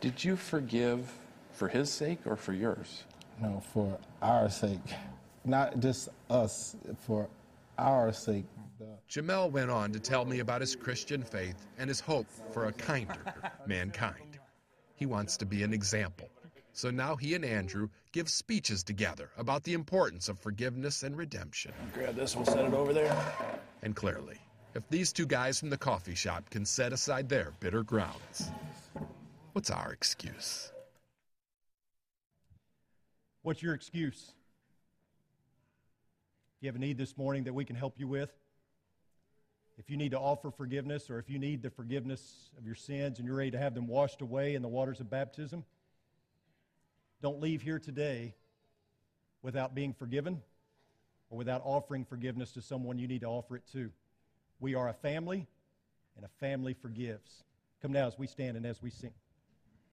Did 0.00 0.24
you 0.24 0.34
forgive 0.36 1.12
for 1.52 1.68
his 1.68 1.90
sake 1.90 2.20
or 2.24 2.36
for 2.36 2.54
yours? 2.54 3.04
No, 3.42 3.62
for 3.74 3.98
our 4.22 4.48
sake. 4.48 4.78
Not 5.44 5.80
just 5.80 6.08
us, 6.30 6.74
for 7.00 7.28
our 7.78 8.12
sake. 8.12 8.46
Jameel 9.08 9.50
went 9.50 9.70
on 9.70 9.92
to 9.92 10.00
tell 10.00 10.24
me 10.24 10.40
about 10.40 10.60
his 10.60 10.76
Christian 10.76 11.22
faith 11.22 11.66
and 11.78 11.88
his 11.88 12.00
hope 12.00 12.26
for 12.52 12.66
a 12.66 12.72
kinder 12.72 13.34
mankind. 13.66 14.38
He 14.94 15.06
wants 15.06 15.36
to 15.38 15.46
be 15.46 15.62
an 15.62 15.72
example. 15.72 16.28
So 16.72 16.90
now 16.90 17.16
he 17.16 17.34
and 17.34 17.44
Andrew 17.44 17.88
give 18.12 18.28
speeches 18.28 18.84
together 18.84 19.30
about 19.36 19.64
the 19.64 19.74
importance 19.74 20.28
of 20.28 20.38
forgiveness 20.38 21.02
and 21.02 21.16
redemption. 21.16 21.72
Grab 21.92 22.14
this, 22.14 22.36
we'll 22.36 22.44
set 22.44 22.64
it 22.64 22.74
over 22.74 22.92
there. 22.92 23.16
And 23.82 23.96
clearly, 23.96 24.38
if 24.74 24.88
these 24.88 25.12
two 25.12 25.26
guys 25.26 25.58
from 25.58 25.70
the 25.70 25.76
coffee 25.76 26.14
shop 26.14 26.50
can 26.50 26.64
set 26.64 26.92
aside 26.92 27.28
their 27.28 27.52
bitter 27.58 27.82
grounds, 27.82 28.50
what's 29.52 29.70
our 29.70 29.92
excuse? 29.92 30.70
What's 33.42 33.62
your 33.62 33.74
excuse? 33.74 34.34
If 36.58 36.64
you 36.64 36.68
have 36.70 36.74
a 36.74 36.80
need 36.80 36.98
this 36.98 37.16
morning 37.16 37.44
that 37.44 37.52
we 37.52 37.64
can 37.64 37.76
help 37.76 38.00
you 38.00 38.08
with, 38.08 38.32
if 39.78 39.88
you 39.88 39.96
need 39.96 40.10
to 40.10 40.18
offer 40.18 40.50
forgiveness 40.50 41.08
or 41.08 41.20
if 41.20 41.30
you 41.30 41.38
need 41.38 41.62
the 41.62 41.70
forgiveness 41.70 42.50
of 42.58 42.66
your 42.66 42.74
sins 42.74 43.20
and 43.20 43.28
you're 43.28 43.36
ready 43.36 43.52
to 43.52 43.58
have 43.58 43.76
them 43.76 43.86
washed 43.86 44.22
away 44.22 44.56
in 44.56 44.62
the 44.62 44.66
waters 44.66 44.98
of 44.98 45.08
baptism, 45.08 45.64
don't 47.22 47.40
leave 47.40 47.62
here 47.62 47.78
today 47.78 48.34
without 49.40 49.72
being 49.72 49.92
forgiven 49.92 50.42
or 51.30 51.38
without 51.38 51.62
offering 51.64 52.04
forgiveness 52.04 52.50
to 52.50 52.60
someone 52.60 52.98
you 52.98 53.06
need 53.06 53.20
to 53.20 53.28
offer 53.28 53.54
it 53.54 53.62
to. 53.70 53.92
We 54.58 54.74
are 54.74 54.88
a 54.88 54.94
family, 54.94 55.46
and 56.16 56.24
a 56.24 56.28
family 56.40 56.74
forgives. 56.74 57.44
Come 57.80 57.92
now 57.92 58.08
as 58.08 58.18
we 58.18 58.26
stand 58.26 58.56
and 58.56 58.66
as 58.66 58.82
we 58.82 58.90
sing. 58.90 59.12